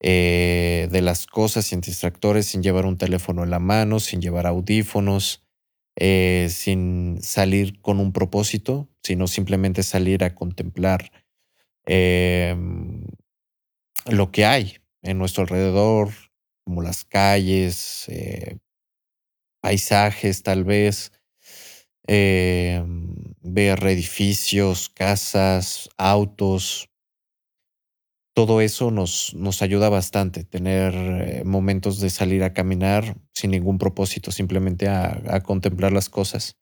eh, 0.00 0.88
de 0.90 1.00
las 1.00 1.26
cosas 1.26 1.66
sin 1.66 1.80
distractores, 1.80 2.46
sin 2.46 2.62
llevar 2.62 2.86
un 2.86 2.98
teléfono 2.98 3.44
en 3.44 3.50
la 3.50 3.60
mano, 3.60 3.98
sin 3.98 4.20
llevar 4.20 4.46
audífonos, 4.46 5.42
sin 6.50 7.18
salir 7.22 7.80
con 7.80 8.00
un 8.00 8.12
propósito, 8.12 8.88
sino 9.02 9.26
simplemente 9.28 9.82
salir 9.82 10.24
a 10.24 10.34
contemplar 10.34 11.10
Em, 11.86 13.04
lo 14.06 14.30
que 14.30 14.44
hay 14.44 14.76
en 15.02 15.18
nuestro 15.18 15.42
alrededor, 15.42 16.10
como 16.64 16.82
las 16.82 17.04
calles, 17.04 18.04
eh, 18.08 18.58
paisajes 19.60 20.42
tal 20.42 20.64
vez, 20.64 21.12
em, 22.06 23.14
ver 23.42 23.84
edificios, 23.86 24.88
casas, 24.90 25.88
autos. 25.98 26.88
Todo 28.34 28.60
eso 28.60 28.90
nos, 28.90 29.34
nos 29.34 29.60
ayuda 29.60 29.88
bastante, 29.90 30.44
tener 30.44 30.94
eh, 30.94 31.42
momentos 31.44 32.00
de 32.00 32.08
salir 32.08 32.42
a 32.44 32.54
caminar 32.54 33.16
sin 33.34 33.50
ningún 33.50 33.78
propósito, 33.78 34.30
simplemente 34.30 34.88
a 34.88 35.42
contemplar 35.44 35.92
las 35.92 36.08
cosas 36.08 36.56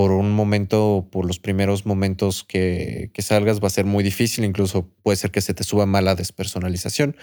por 0.00 0.12
un 0.12 0.32
momento, 0.32 1.10
por 1.12 1.26
los 1.26 1.38
primeros 1.38 1.84
momentos 1.84 2.42
que, 2.42 3.12
salgas, 3.18 3.62
va 3.62 3.66
a 3.66 3.70
ser 3.70 3.84
muy 3.84 4.02
difícil. 4.02 4.46
Incluso 4.46 4.88
puede 5.02 5.16
ser 5.16 5.30
que 5.30 5.42
se 5.42 5.52
te 5.52 5.62
suba 5.62 5.84
mala 5.84 6.14
despersonalización, 6.14 7.18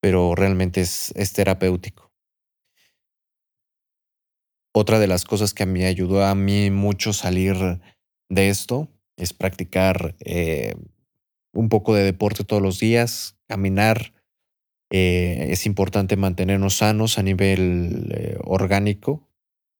pero 0.00 0.36
realmente 0.36 0.80
es, 0.80 1.32
terapéutico. 1.34 2.12
Otra 4.72 5.00
de 5.00 5.08
las 5.08 5.24
cosas 5.24 5.54
que 5.54 5.64
a 5.64 5.66
mí 5.66 5.82
ayudó 5.82 6.24
a 6.24 6.36
mí 6.36 6.70
mucho 6.70 7.12
salir 7.12 7.56
de 8.28 8.48
esto 8.48 8.86
es 9.16 9.32
practicar 9.32 10.14
eh, 10.20 10.76
un 11.52 11.68
poco 11.68 11.94
de 11.94 12.04
deporte 12.04 12.44
todos 12.44 12.62
los 12.62 12.78
días, 12.78 13.36
caminar. 13.46 14.12
Eh, 14.90 15.48
es 15.50 15.66
importante 15.66 16.16
mantenernos 16.16 16.78
sanos 16.78 17.18
a 17.18 17.22
nivel 17.22 18.10
eh, 18.14 18.38
orgánico, 18.44 19.28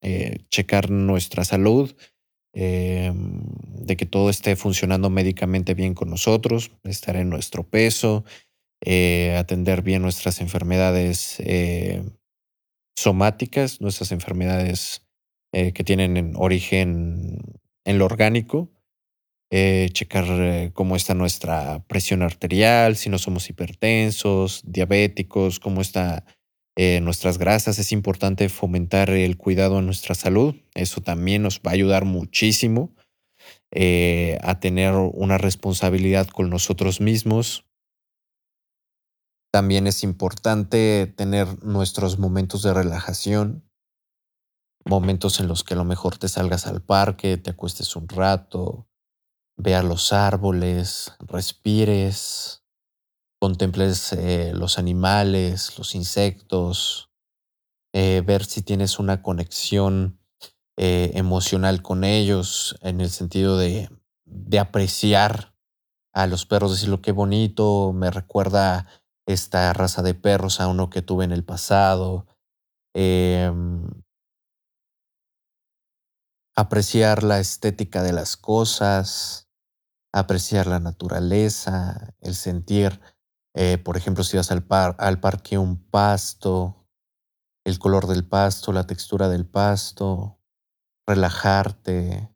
eh, 0.02 0.38
checar 0.50 0.90
nuestra 0.90 1.44
salud, 1.44 1.94
de 2.54 3.96
que 3.96 4.06
todo 4.06 4.30
esté 4.30 4.56
funcionando 4.56 5.10
médicamente 5.10 5.74
bien 5.74 5.94
con 5.94 6.10
nosotros, 6.10 6.72
estar 6.82 7.14
en 7.14 7.28
nuestro 7.28 7.62
peso, 7.62 8.24
atender 9.36 9.82
bien 9.82 10.02
nuestras 10.02 10.40
enfermedades 10.40 11.40
somáticas, 12.98 13.80
nuestras 13.80 14.10
enfermedades 14.10 15.06
que 15.52 15.84
tienen 15.84 16.32
origen 16.34 17.38
en 17.84 17.98
lo 17.98 18.06
orgánico, 18.06 18.72
checar 19.50 20.72
cómo 20.74 20.94
está 20.94 21.14
nuestra 21.14 21.82
presión 21.86 22.22
arterial, 22.22 22.96
si 22.96 23.08
no 23.08 23.18
somos 23.18 23.48
hipertensos, 23.48 24.62
diabéticos, 24.64 25.58
cómo 25.58 25.80
está 25.80 26.24
eh, 26.80 27.00
nuestras 27.00 27.38
grasas. 27.38 27.80
Es 27.80 27.90
importante 27.90 28.48
fomentar 28.48 29.10
el 29.10 29.36
cuidado 29.36 29.80
en 29.80 29.86
nuestra 29.86 30.14
salud. 30.14 30.54
Eso 30.74 31.00
también 31.00 31.42
nos 31.42 31.58
va 31.58 31.72
a 31.72 31.74
ayudar 31.74 32.04
muchísimo 32.04 32.94
eh, 33.72 34.38
a 34.42 34.60
tener 34.60 34.94
una 34.94 35.38
responsabilidad 35.38 36.28
con 36.28 36.50
nosotros 36.50 37.00
mismos. 37.00 37.64
También 39.52 39.88
es 39.88 40.04
importante 40.04 41.12
tener 41.16 41.64
nuestros 41.64 42.20
momentos 42.20 42.62
de 42.62 42.72
relajación, 42.72 43.68
momentos 44.84 45.40
en 45.40 45.48
los 45.48 45.64
que 45.64 45.74
a 45.74 45.78
lo 45.78 45.84
mejor 45.84 46.16
te 46.16 46.28
salgas 46.28 46.68
al 46.68 46.80
parque, 46.80 47.38
te 47.38 47.50
acuestes 47.50 47.96
un 47.96 48.08
rato, 48.08 48.87
veas 49.58 49.84
los 49.84 50.12
árboles, 50.12 51.12
respires, 51.20 52.64
contemples 53.40 54.12
eh, 54.12 54.52
los 54.54 54.78
animales, 54.78 55.76
los 55.78 55.94
insectos, 55.94 57.10
eh, 57.92 58.22
ver 58.24 58.44
si 58.44 58.62
tienes 58.62 58.98
una 58.98 59.22
conexión 59.22 60.18
eh, 60.76 61.10
emocional 61.14 61.82
con 61.82 62.04
ellos 62.04 62.78
en 62.82 63.00
el 63.00 63.10
sentido 63.10 63.58
de, 63.58 63.90
de 64.24 64.58
apreciar 64.58 65.54
a 66.14 66.26
los 66.26 66.46
perros, 66.46 66.72
decirlo 66.72 67.02
qué 67.02 67.12
bonito, 67.12 67.92
me 67.92 68.10
recuerda 68.10 68.86
esta 69.26 69.72
raza 69.72 70.02
de 70.02 70.14
perros 70.14 70.60
a 70.60 70.68
uno 70.68 70.88
que 70.88 71.02
tuve 71.02 71.24
en 71.24 71.32
el 71.32 71.44
pasado. 71.44 72.26
Em, 72.94 73.84
apreciar 76.56 77.22
la 77.22 77.38
estética 77.38 78.02
de 78.02 78.12
las 78.12 78.36
cosas, 78.36 79.47
apreciar 80.12 80.66
la 80.66 80.80
naturaleza, 80.80 82.14
el 82.20 82.34
sentir 82.34 83.00
eh, 83.60 83.76
por 83.76 83.96
ejemplo, 83.96 84.22
si 84.22 84.36
vas 84.36 84.52
al, 84.52 84.64
al 84.70 85.18
parque, 85.18 85.58
un 85.58 85.82
pasto, 85.82 86.86
el 87.64 87.80
color 87.80 88.06
del 88.06 88.24
pasto, 88.24 88.72
la 88.72 88.86
textura 88.86 89.28
del 89.28 89.46
pasto, 89.46 90.38
relajarte. 91.04 92.32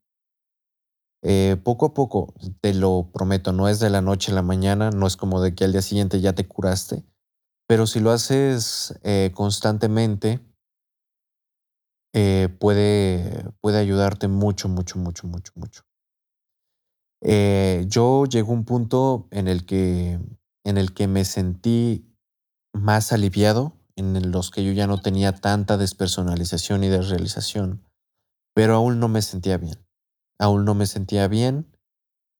Eh, 1.23 1.57
poco 1.63 1.87
a 1.87 1.95
poco, 1.95 2.35
te 2.61 2.75
lo 2.75 3.11
prometo, 3.13 3.53
no 3.53 3.69
es 3.69 3.79
de 3.79 3.89
la 3.89 4.01
noche 4.01 4.33
a 4.33 4.35
la 4.35 4.43
mañana, 4.43 4.91
no 4.91 5.07
es 5.07 5.17
como 5.17 5.41
de 5.41 5.55
que 5.55 5.65
al 5.65 5.71
día 5.71 5.83
siguiente 5.83 6.21
ya 6.21 6.33
te 6.33 6.49
curaste, 6.49 7.05
pero 7.69 7.87
si 7.87 8.01
lo 8.01 8.11
haces 8.11 8.99
eh, 9.05 9.31
constantemente, 9.33 10.41
puede, 12.59 13.49
puede 13.61 13.79
ayudarte 13.79 14.27
mucho, 14.27 14.69
mucho, 14.69 14.99
mucho, 14.99 15.29
mucho, 15.29 15.53
mucho. 15.55 15.85
Yo 17.23 18.25
llego 18.27 18.51
a 18.51 18.55
un 18.55 18.65
punto 18.65 19.29
en 19.31 19.49
el 19.49 19.65
que 19.65 20.19
en 20.65 20.79
el 20.79 20.93
que 20.95 21.09
me 21.09 21.25
sentí 21.25 22.07
más 22.73 23.13
aliviado, 23.13 23.77
en 23.97 24.31
los 24.31 24.51
que 24.51 24.65
yo 24.65 24.73
ya 24.73 24.87
no 24.87 25.01
tenía 25.01 25.33
tanta 25.33 25.77
despersonalización 25.77 26.85
y 26.85 26.89
desrealización, 26.89 27.85
pero 28.55 28.75
aún 28.77 29.01
no 29.01 29.09
me 29.09 29.23
sentía 29.23 29.59
bien. 29.59 29.85
Aún 30.39 30.65
no 30.65 30.75
me 30.75 30.87
sentía 30.87 31.29
bien 31.29 31.77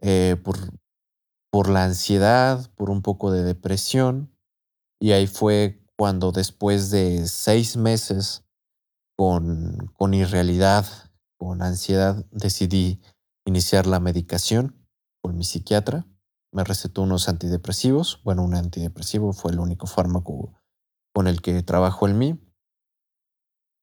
eh, 0.01 0.37
por, 0.43 0.57
por 1.51 1.69
la 1.69 1.85
ansiedad, 1.85 2.71
por 2.75 2.91
un 2.91 3.03
poco 3.03 3.31
de 3.31 3.43
depresión, 3.43 4.35
y 5.01 5.13
ahí 5.13 5.27
fue 5.27 5.85
cuando 5.97 6.33
después 6.33 6.91
de 6.91 7.27
seis 7.27 7.77
meses 7.77 8.45
con, 9.17 9.91
con 9.95 10.15
irrealidad, 10.15 10.87
con 11.39 11.61
ansiedad, 11.61 12.25
decidí 12.31 13.01
iniciar 13.45 13.87
la 13.87 14.01
medicación 14.01 14.87
con 15.23 15.37
mi 15.37 15.45
psiquiatra 15.45 16.07
me 16.53 16.65
recetó 16.65 17.03
unos 17.03 17.29
antidepresivos. 17.29 18.21
Bueno, 18.25 18.45
un 18.45 18.55
antidepresivo 18.55 19.33
fue 19.33 19.53
el 19.53 19.59
único 19.59 19.87
fármaco 19.87 20.53
con 21.15 21.27
el 21.27 21.41
que 21.41 21.63
trabajo 21.63 22.07
en 22.07 22.19
mí. 22.19 22.39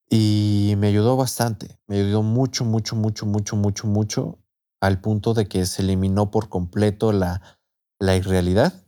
Y 0.10 0.76
me 0.78 0.88
ayudó 0.88 1.18
bastante. 1.18 1.80
Me 1.88 2.00
ayudó 2.00 2.22
mucho, 2.22 2.66
mucho, 2.66 2.96
mucho, 2.96 3.26
mucho, 3.26 3.56
mucho, 3.56 3.88
mucho, 3.88 4.40
al 4.82 5.02
punto 5.02 5.34
de 5.34 5.48
que 5.48 5.66
se 5.66 5.82
eliminó 5.82 6.32
por 6.32 6.50
completo 6.50 7.12
la, 7.12 7.42
la 8.00 8.16
irrealidad. 8.16 8.86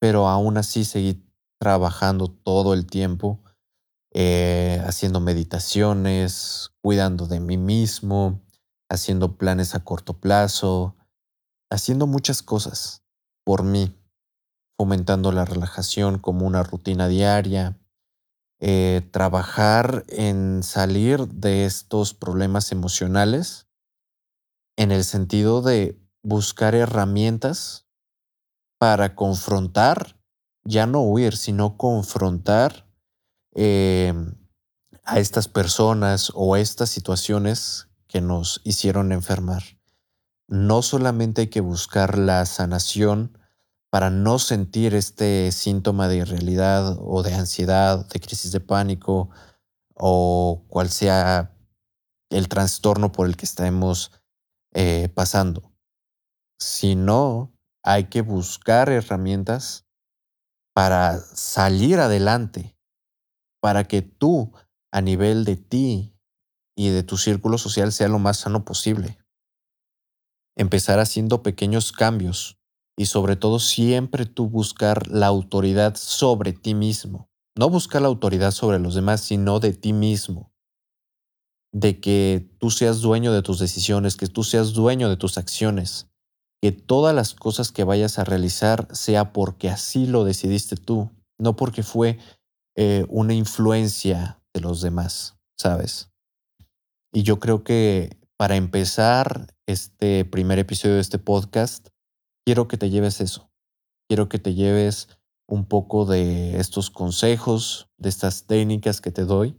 Pero 0.00 0.28
aún 0.28 0.56
así 0.56 0.84
seguí 0.84 1.24
trabajando 1.58 2.28
todo 2.28 2.74
el 2.74 2.86
tiempo, 2.86 3.42
eh, 4.12 4.82
haciendo 4.86 5.20
meditaciones, 5.20 6.70
cuidando 6.82 7.26
de 7.26 7.40
mí 7.40 7.56
mismo, 7.56 8.42
haciendo 8.90 9.36
planes 9.36 9.74
a 9.74 9.84
corto 9.84 10.20
plazo, 10.20 10.96
haciendo 11.70 12.06
muchas 12.06 12.42
cosas 12.42 13.02
por 13.44 13.62
mí, 13.62 13.94
fomentando 14.78 15.32
la 15.32 15.44
relajación 15.44 16.18
como 16.18 16.46
una 16.46 16.62
rutina 16.62 17.08
diaria, 17.08 17.78
eh, 18.60 19.06
trabajar 19.10 20.04
en 20.08 20.62
salir 20.62 21.26
de 21.28 21.64
estos 21.66 22.14
problemas 22.14 22.72
emocionales 22.72 23.66
en 24.76 24.90
el 24.90 25.04
sentido 25.04 25.62
de 25.62 26.00
buscar 26.22 26.74
herramientas 26.74 27.86
para 28.78 29.14
confrontar, 29.14 30.18
ya 30.64 30.86
no 30.86 31.02
huir, 31.02 31.36
sino 31.36 31.76
confrontar 31.76 32.86
em, 33.52 34.34
a 35.04 35.18
estas 35.18 35.48
personas 35.48 36.32
o 36.34 36.54
a 36.54 36.60
estas 36.60 36.90
situaciones 36.90 37.88
que 38.14 38.20
nos 38.20 38.60
hicieron 38.62 39.10
enfermar. 39.10 39.64
No 40.46 40.82
solamente 40.82 41.40
hay 41.40 41.46
que 41.48 41.60
buscar 41.60 42.16
la 42.16 42.46
sanación 42.46 43.36
para 43.90 44.08
no 44.08 44.38
sentir 44.38 44.94
este 44.94 45.50
síntoma 45.50 46.06
de 46.06 46.18
irrealidad 46.18 46.96
o 47.00 47.24
de 47.24 47.34
ansiedad, 47.34 48.06
de 48.06 48.20
crisis 48.20 48.52
de 48.52 48.60
pánico 48.60 49.30
o 49.94 50.64
cual 50.68 50.90
sea 50.90 51.56
el 52.30 52.48
trastorno 52.48 53.10
por 53.10 53.26
el 53.26 53.36
que 53.36 53.46
estemos 53.46 54.12
eh, 54.74 55.08
pasando, 55.12 55.72
sino 56.56 57.52
hay 57.82 58.04
que 58.04 58.22
buscar 58.22 58.90
herramientas 58.90 59.88
para 60.72 61.18
salir 61.18 61.98
adelante, 61.98 62.78
para 63.60 63.82
que 63.82 64.02
tú 64.02 64.52
a 64.92 65.00
nivel 65.00 65.44
de 65.44 65.56
ti 65.56 66.13
y 66.76 66.88
de 66.88 67.02
tu 67.02 67.16
círculo 67.16 67.58
social 67.58 67.92
sea 67.92 68.08
lo 68.08 68.18
más 68.18 68.38
sano 68.38 68.64
posible. 68.64 69.18
Empezar 70.56 70.98
haciendo 70.98 71.42
pequeños 71.42 71.92
cambios 71.92 72.58
y 72.96 73.06
sobre 73.06 73.36
todo 73.36 73.58
siempre 73.58 74.26
tú 74.26 74.48
buscar 74.48 75.08
la 75.08 75.26
autoridad 75.26 75.96
sobre 75.96 76.52
ti 76.52 76.74
mismo. 76.74 77.28
No 77.56 77.68
buscar 77.70 78.02
la 78.02 78.08
autoridad 78.08 78.50
sobre 78.50 78.78
los 78.78 78.94
demás, 78.94 79.20
sino 79.20 79.60
de 79.60 79.72
ti 79.72 79.92
mismo. 79.92 80.52
De 81.72 82.00
que 82.00 82.48
tú 82.58 82.70
seas 82.70 83.00
dueño 83.00 83.32
de 83.32 83.42
tus 83.42 83.58
decisiones, 83.58 84.16
que 84.16 84.26
tú 84.26 84.44
seas 84.44 84.72
dueño 84.74 85.08
de 85.08 85.16
tus 85.16 85.38
acciones, 85.38 86.08
que 86.62 86.72
todas 86.72 87.14
las 87.14 87.34
cosas 87.34 87.72
que 87.72 87.84
vayas 87.84 88.18
a 88.18 88.24
realizar 88.24 88.88
sea 88.92 89.32
porque 89.32 89.70
así 89.70 90.06
lo 90.06 90.24
decidiste 90.24 90.76
tú, 90.76 91.10
no 91.38 91.56
porque 91.56 91.82
fue 91.82 92.18
eh, 92.76 93.04
una 93.08 93.34
influencia 93.34 94.40
de 94.52 94.60
los 94.60 94.80
demás, 94.80 95.36
¿sabes? 95.58 96.13
Y 97.14 97.22
yo 97.22 97.38
creo 97.38 97.62
que 97.62 98.18
para 98.36 98.56
empezar 98.56 99.54
este 99.66 100.24
primer 100.24 100.58
episodio 100.58 100.96
de 100.96 101.00
este 101.00 101.20
podcast, 101.20 101.90
quiero 102.44 102.66
que 102.66 102.76
te 102.76 102.90
lleves 102.90 103.20
eso. 103.20 103.52
Quiero 104.08 104.28
que 104.28 104.40
te 104.40 104.54
lleves 104.54 105.08
un 105.46 105.64
poco 105.66 106.06
de 106.06 106.58
estos 106.58 106.90
consejos, 106.90 107.88
de 107.98 108.08
estas 108.08 108.46
técnicas 108.46 109.00
que 109.00 109.12
te 109.12 109.24
doy, 109.24 109.56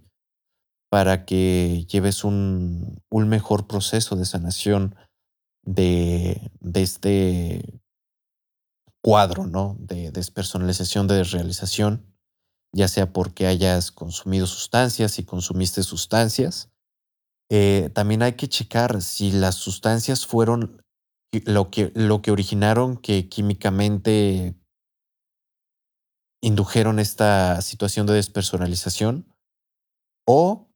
para 0.91 1.23
que 1.25 1.85
lleves 1.89 2.25
un, 2.25 3.01
un 3.09 3.29
mejor 3.29 3.67
proceso 3.67 4.17
de 4.17 4.25
sanación 4.25 4.95
de, 5.63 6.51
de 6.59 6.81
este 6.81 7.81
cuadro, 9.01 9.47
¿no? 9.47 9.77
De 9.79 10.11
despersonalización, 10.11 11.07
de 11.07 11.15
desrealización, 11.15 12.05
ya 12.73 12.89
sea 12.89 13.13
porque 13.13 13.47
hayas 13.47 13.93
consumido 13.93 14.45
sustancias 14.45 15.19
y 15.19 15.23
consumiste 15.23 15.83
sustancias. 15.83 16.69
Eh, 17.49 17.89
también 17.93 18.23
hay 18.23 18.34
que 18.34 18.47
checar 18.47 19.01
si 19.01 19.31
las 19.31 19.55
sustancias 19.55 20.25
fueron 20.25 20.81
lo 21.45 21.69
que, 21.69 21.91
lo 21.95 22.21
que 22.21 22.31
originaron 22.31 22.97
que 22.97 23.29
químicamente 23.29 24.55
indujeron 26.41 26.99
esta 26.99 27.62
situación 27.62 28.08
de 28.08 28.13
despersonalización 28.13 29.34
o 30.27 30.69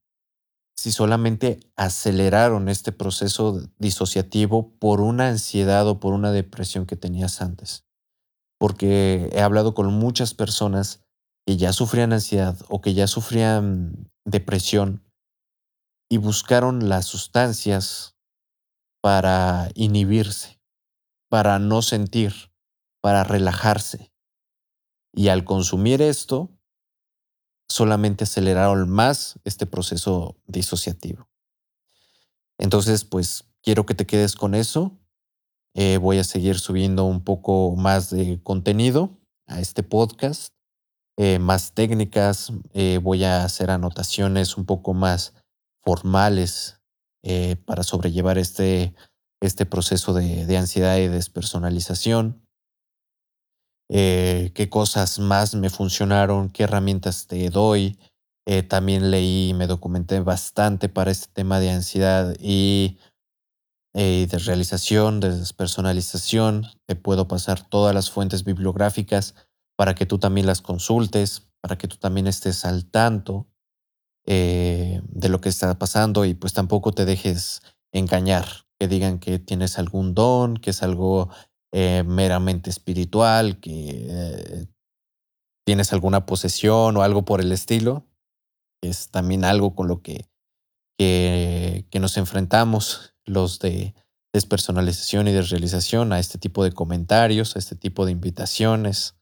si 0.78 0.92
solamente 0.92 1.60
aceleraron 1.76 2.70
este 2.70 2.92
proceso 2.92 3.62
disociativo 3.78 4.72
por 4.80 5.02
una 5.02 5.28
ansiedad 5.28 5.88
o 5.88 6.00
por 6.00 6.14
una 6.14 6.32
depresión 6.32 6.86
que 6.86 6.96
tenías 6.96 7.42
antes. 7.42 7.84
Porque 8.58 9.30
he 9.34 9.42
hablado 9.42 9.74
con 9.74 9.94
muchas 9.94 10.34
personas 10.34 11.02
que 11.46 11.58
ya 11.58 11.74
sufrían 11.74 12.14
ansiedad 12.14 12.58
o 12.70 12.82
que 12.82 12.94
ya 12.94 13.08
sufrían 13.08 14.10
depresión 14.26 15.04
y 16.10 16.18
buscaron 16.18 16.90
las 16.90 17.06
sustancias 17.06 18.16
para 19.02 19.70
inhibirse, 19.76 20.60
para 21.30 21.60
no 21.60 21.82
sentir, 21.82 22.34
para 23.02 23.24
relajarse. 23.24 24.12
Y 25.14 25.30
al 25.30 25.46
consumir 25.46 26.02
esto, 26.02 26.50
solamente 27.70 28.24
aceleraron 28.24 28.90
más 28.90 29.40
este 29.44 29.66
proceso 29.66 30.36
disociativo. 30.48 31.30
Entonces, 32.58 33.06
pues 33.06 33.46
quiero 33.62 33.86
que 33.86 33.94
te 33.94 34.06
quedes 34.06 34.36
con 34.36 34.56
eso. 34.56 35.00
Eh, 35.76 35.98
voy 35.98 36.18
a 36.18 36.24
seguir 36.24 36.60
subiendo 36.60 37.06
un 37.06 37.24
poco 37.24 37.76
más 37.76 38.10
de 38.10 38.42
contenido 38.42 39.18
a 39.46 39.60
este 39.60 39.84
podcast, 39.84 40.54
eh, 41.18 41.40
más 41.40 41.74
técnicas, 41.74 42.52
eh, 42.74 43.00
voy 43.02 43.24
a 43.24 43.44
hacer 43.44 43.72
anotaciones 43.72 44.58
un 44.58 44.66
poco 44.66 44.94
más 44.94 45.34
formales 45.82 46.80
eh, 47.24 47.58
para 47.66 47.84
sobrellevar 47.84 48.38
este, 48.38 48.94
este 49.42 49.66
proceso 49.66 50.14
de, 50.14 50.58
ansiedad 50.58 50.98
y 50.98 51.08
despersonalización. 51.08 52.46
Eh, 53.92 54.52
qué 54.54 54.70
cosas 54.70 55.20
más 55.20 55.56
me 55.56 55.70
funcionaron, 55.70 56.50
qué 56.50 56.64
herramientas 56.64 57.28
te 57.28 57.50
doy. 57.50 57.98
Eh, 58.46 58.64
también 58.64 59.12
leí 59.12 59.50
y 59.50 59.54
me 59.54 59.68
documenté 59.68 60.20
bastante 60.22 60.90
para 60.90 61.12
este 61.12 61.28
tema 61.34 61.60
de 61.60 61.72
ansiedad 61.72 62.36
y 62.40 62.98
de 63.92 64.38
realización, 64.46 65.20
de 65.20 65.36
despersonalización. 65.36 66.68
Te 66.86 66.96
puedo 66.96 67.28
pasar 67.28 67.68
todas 67.68 67.94
las 67.94 68.10
fuentes 68.10 68.46
bibliográficas 68.46 69.36
para 69.76 69.94
que 69.94 70.06
tú 70.06 70.20
también 70.20 70.48
las 70.48 70.62
consultes, 70.62 71.50
para 71.60 71.78
que 71.78 71.90
tú 71.90 71.98
también 71.98 72.28
estés 72.28 72.64
al 72.64 72.86
tanto 72.86 73.50
eh, 74.32 75.02
de 75.06 75.28
lo 75.28 75.42
que 75.42 75.50
está 75.50 75.80
pasando 75.80 76.24
y 76.24 76.36
pues 76.36 76.54
tampoco 76.54 76.92
te 76.92 77.04
dejes 77.04 77.64
engañar, 77.92 78.46
que 78.80 78.88
digan 78.88 79.18
que 79.18 79.40
tienes 79.40 79.80
algún 79.80 80.14
don, 80.14 80.58
que 80.58 80.70
es 80.70 80.84
algo 80.84 81.32
eh, 81.74 82.04
meramente 82.06 82.70
espiritual, 82.70 83.60
que 83.60 84.06
eh, 84.08 84.68
tienes 85.66 85.94
alguna 85.94 86.28
posesión 86.28 86.96
o 86.96 87.02
algo 87.02 87.26
por 87.26 87.42
el 87.42 87.52
estilo. 87.52 88.06
Es 88.84 89.10
también 89.10 89.46
algo 89.46 89.74
con 89.74 89.88
lo 89.88 90.04
que, 90.04 90.30
que, 90.96 91.88
que 91.90 92.00
nos 92.00 92.16
enfrentamos 92.18 93.16
los 93.26 93.58
de 93.58 93.96
despersonalización 94.32 95.28
y 95.28 95.32
desrealización 95.32 96.14
a 96.14 96.20
este 96.20 96.38
tipo 96.38 96.64
de 96.64 96.72
comentarios, 96.72 97.56
a 97.56 97.60
este 97.60 97.76
tipo 97.76 98.06
de 98.06 98.12
invitaciones. 98.12 99.16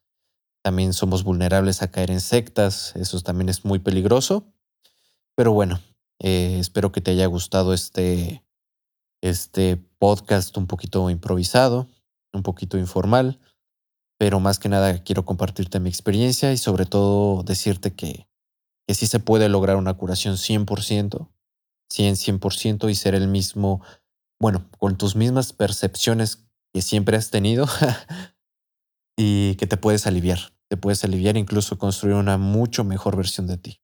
También 0.66 0.92
somos 0.92 1.24
vulnerables 1.24 1.82
a 1.82 1.92
caer 1.92 2.12
en 2.12 2.20
sectas, 2.20 2.94
eso 2.98 3.22
también 3.22 3.48
es 3.48 3.64
muy 3.64 3.80
peligroso. 3.80 4.54
Pero 5.38 5.54
bueno, 5.54 5.80
eh, 6.20 6.58
espero 6.60 6.92
que 6.92 7.00
te 7.00 7.12
haya 7.12 7.28
gustado 7.28 7.76
este, 7.76 8.44
este 9.22 9.78
podcast 9.78 10.58
un 10.58 10.66
poquito 10.66 11.12
improvisado, 11.12 11.88
un 12.34 12.42
poquito 12.42 12.80
informal, 12.80 13.40
pero 14.18 14.40
más 14.40 14.58
que 14.58 14.68
nada 14.68 15.04
quiero 15.04 15.26
compartirte 15.26 15.80
mi 15.80 15.90
experiencia 15.90 16.52
y 16.54 16.58
sobre 16.58 16.88
todo 16.88 17.44
decirte 17.44 17.94
que, 17.94 18.28
que 18.88 18.96
sí 18.96 19.06
se 19.06 19.20
puede 19.20 19.48
lograr 19.48 19.76
una 19.76 19.94
curación 19.94 20.38
100%, 20.38 21.30
100, 21.92 22.16
100% 22.16 22.90
y 22.90 22.96
ser 22.96 23.14
el 23.14 23.28
mismo, 23.28 23.84
bueno, 24.42 24.68
con 24.80 24.98
tus 24.98 25.16
mismas 25.16 25.54
percepciones 25.54 26.48
que 26.74 26.82
siempre 26.82 27.16
has 27.16 27.30
tenido 27.30 27.68
y 29.16 29.54
que 29.58 29.68
te 29.68 29.78
puedes 29.78 30.08
aliviar, 30.08 30.40
te 30.68 30.78
puedes 30.78 31.04
aliviar 31.04 31.38
incluso 31.38 31.78
construir 31.78 32.16
una 32.16 32.40
mucho 32.40 32.84
mejor 32.84 33.16
versión 33.16 33.46
de 33.46 33.58
ti. 33.58 33.82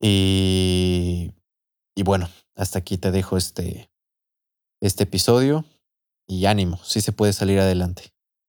Y, 0.00 1.32
y 1.94 2.02
bueno, 2.02 2.28
hasta 2.54 2.78
aquí 2.78 2.98
te 2.98 3.10
dejo 3.10 3.36
este, 3.36 3.90
este 4.80 5.04
episodio 5.04 5.64
y 6.26 6.46
ánimo, 6.46 6.78
sí 6.84 7.00
se 7.00 7.12
puede 7.12 7.32
salir 7.32 7.58
adelante. 7.58 8.12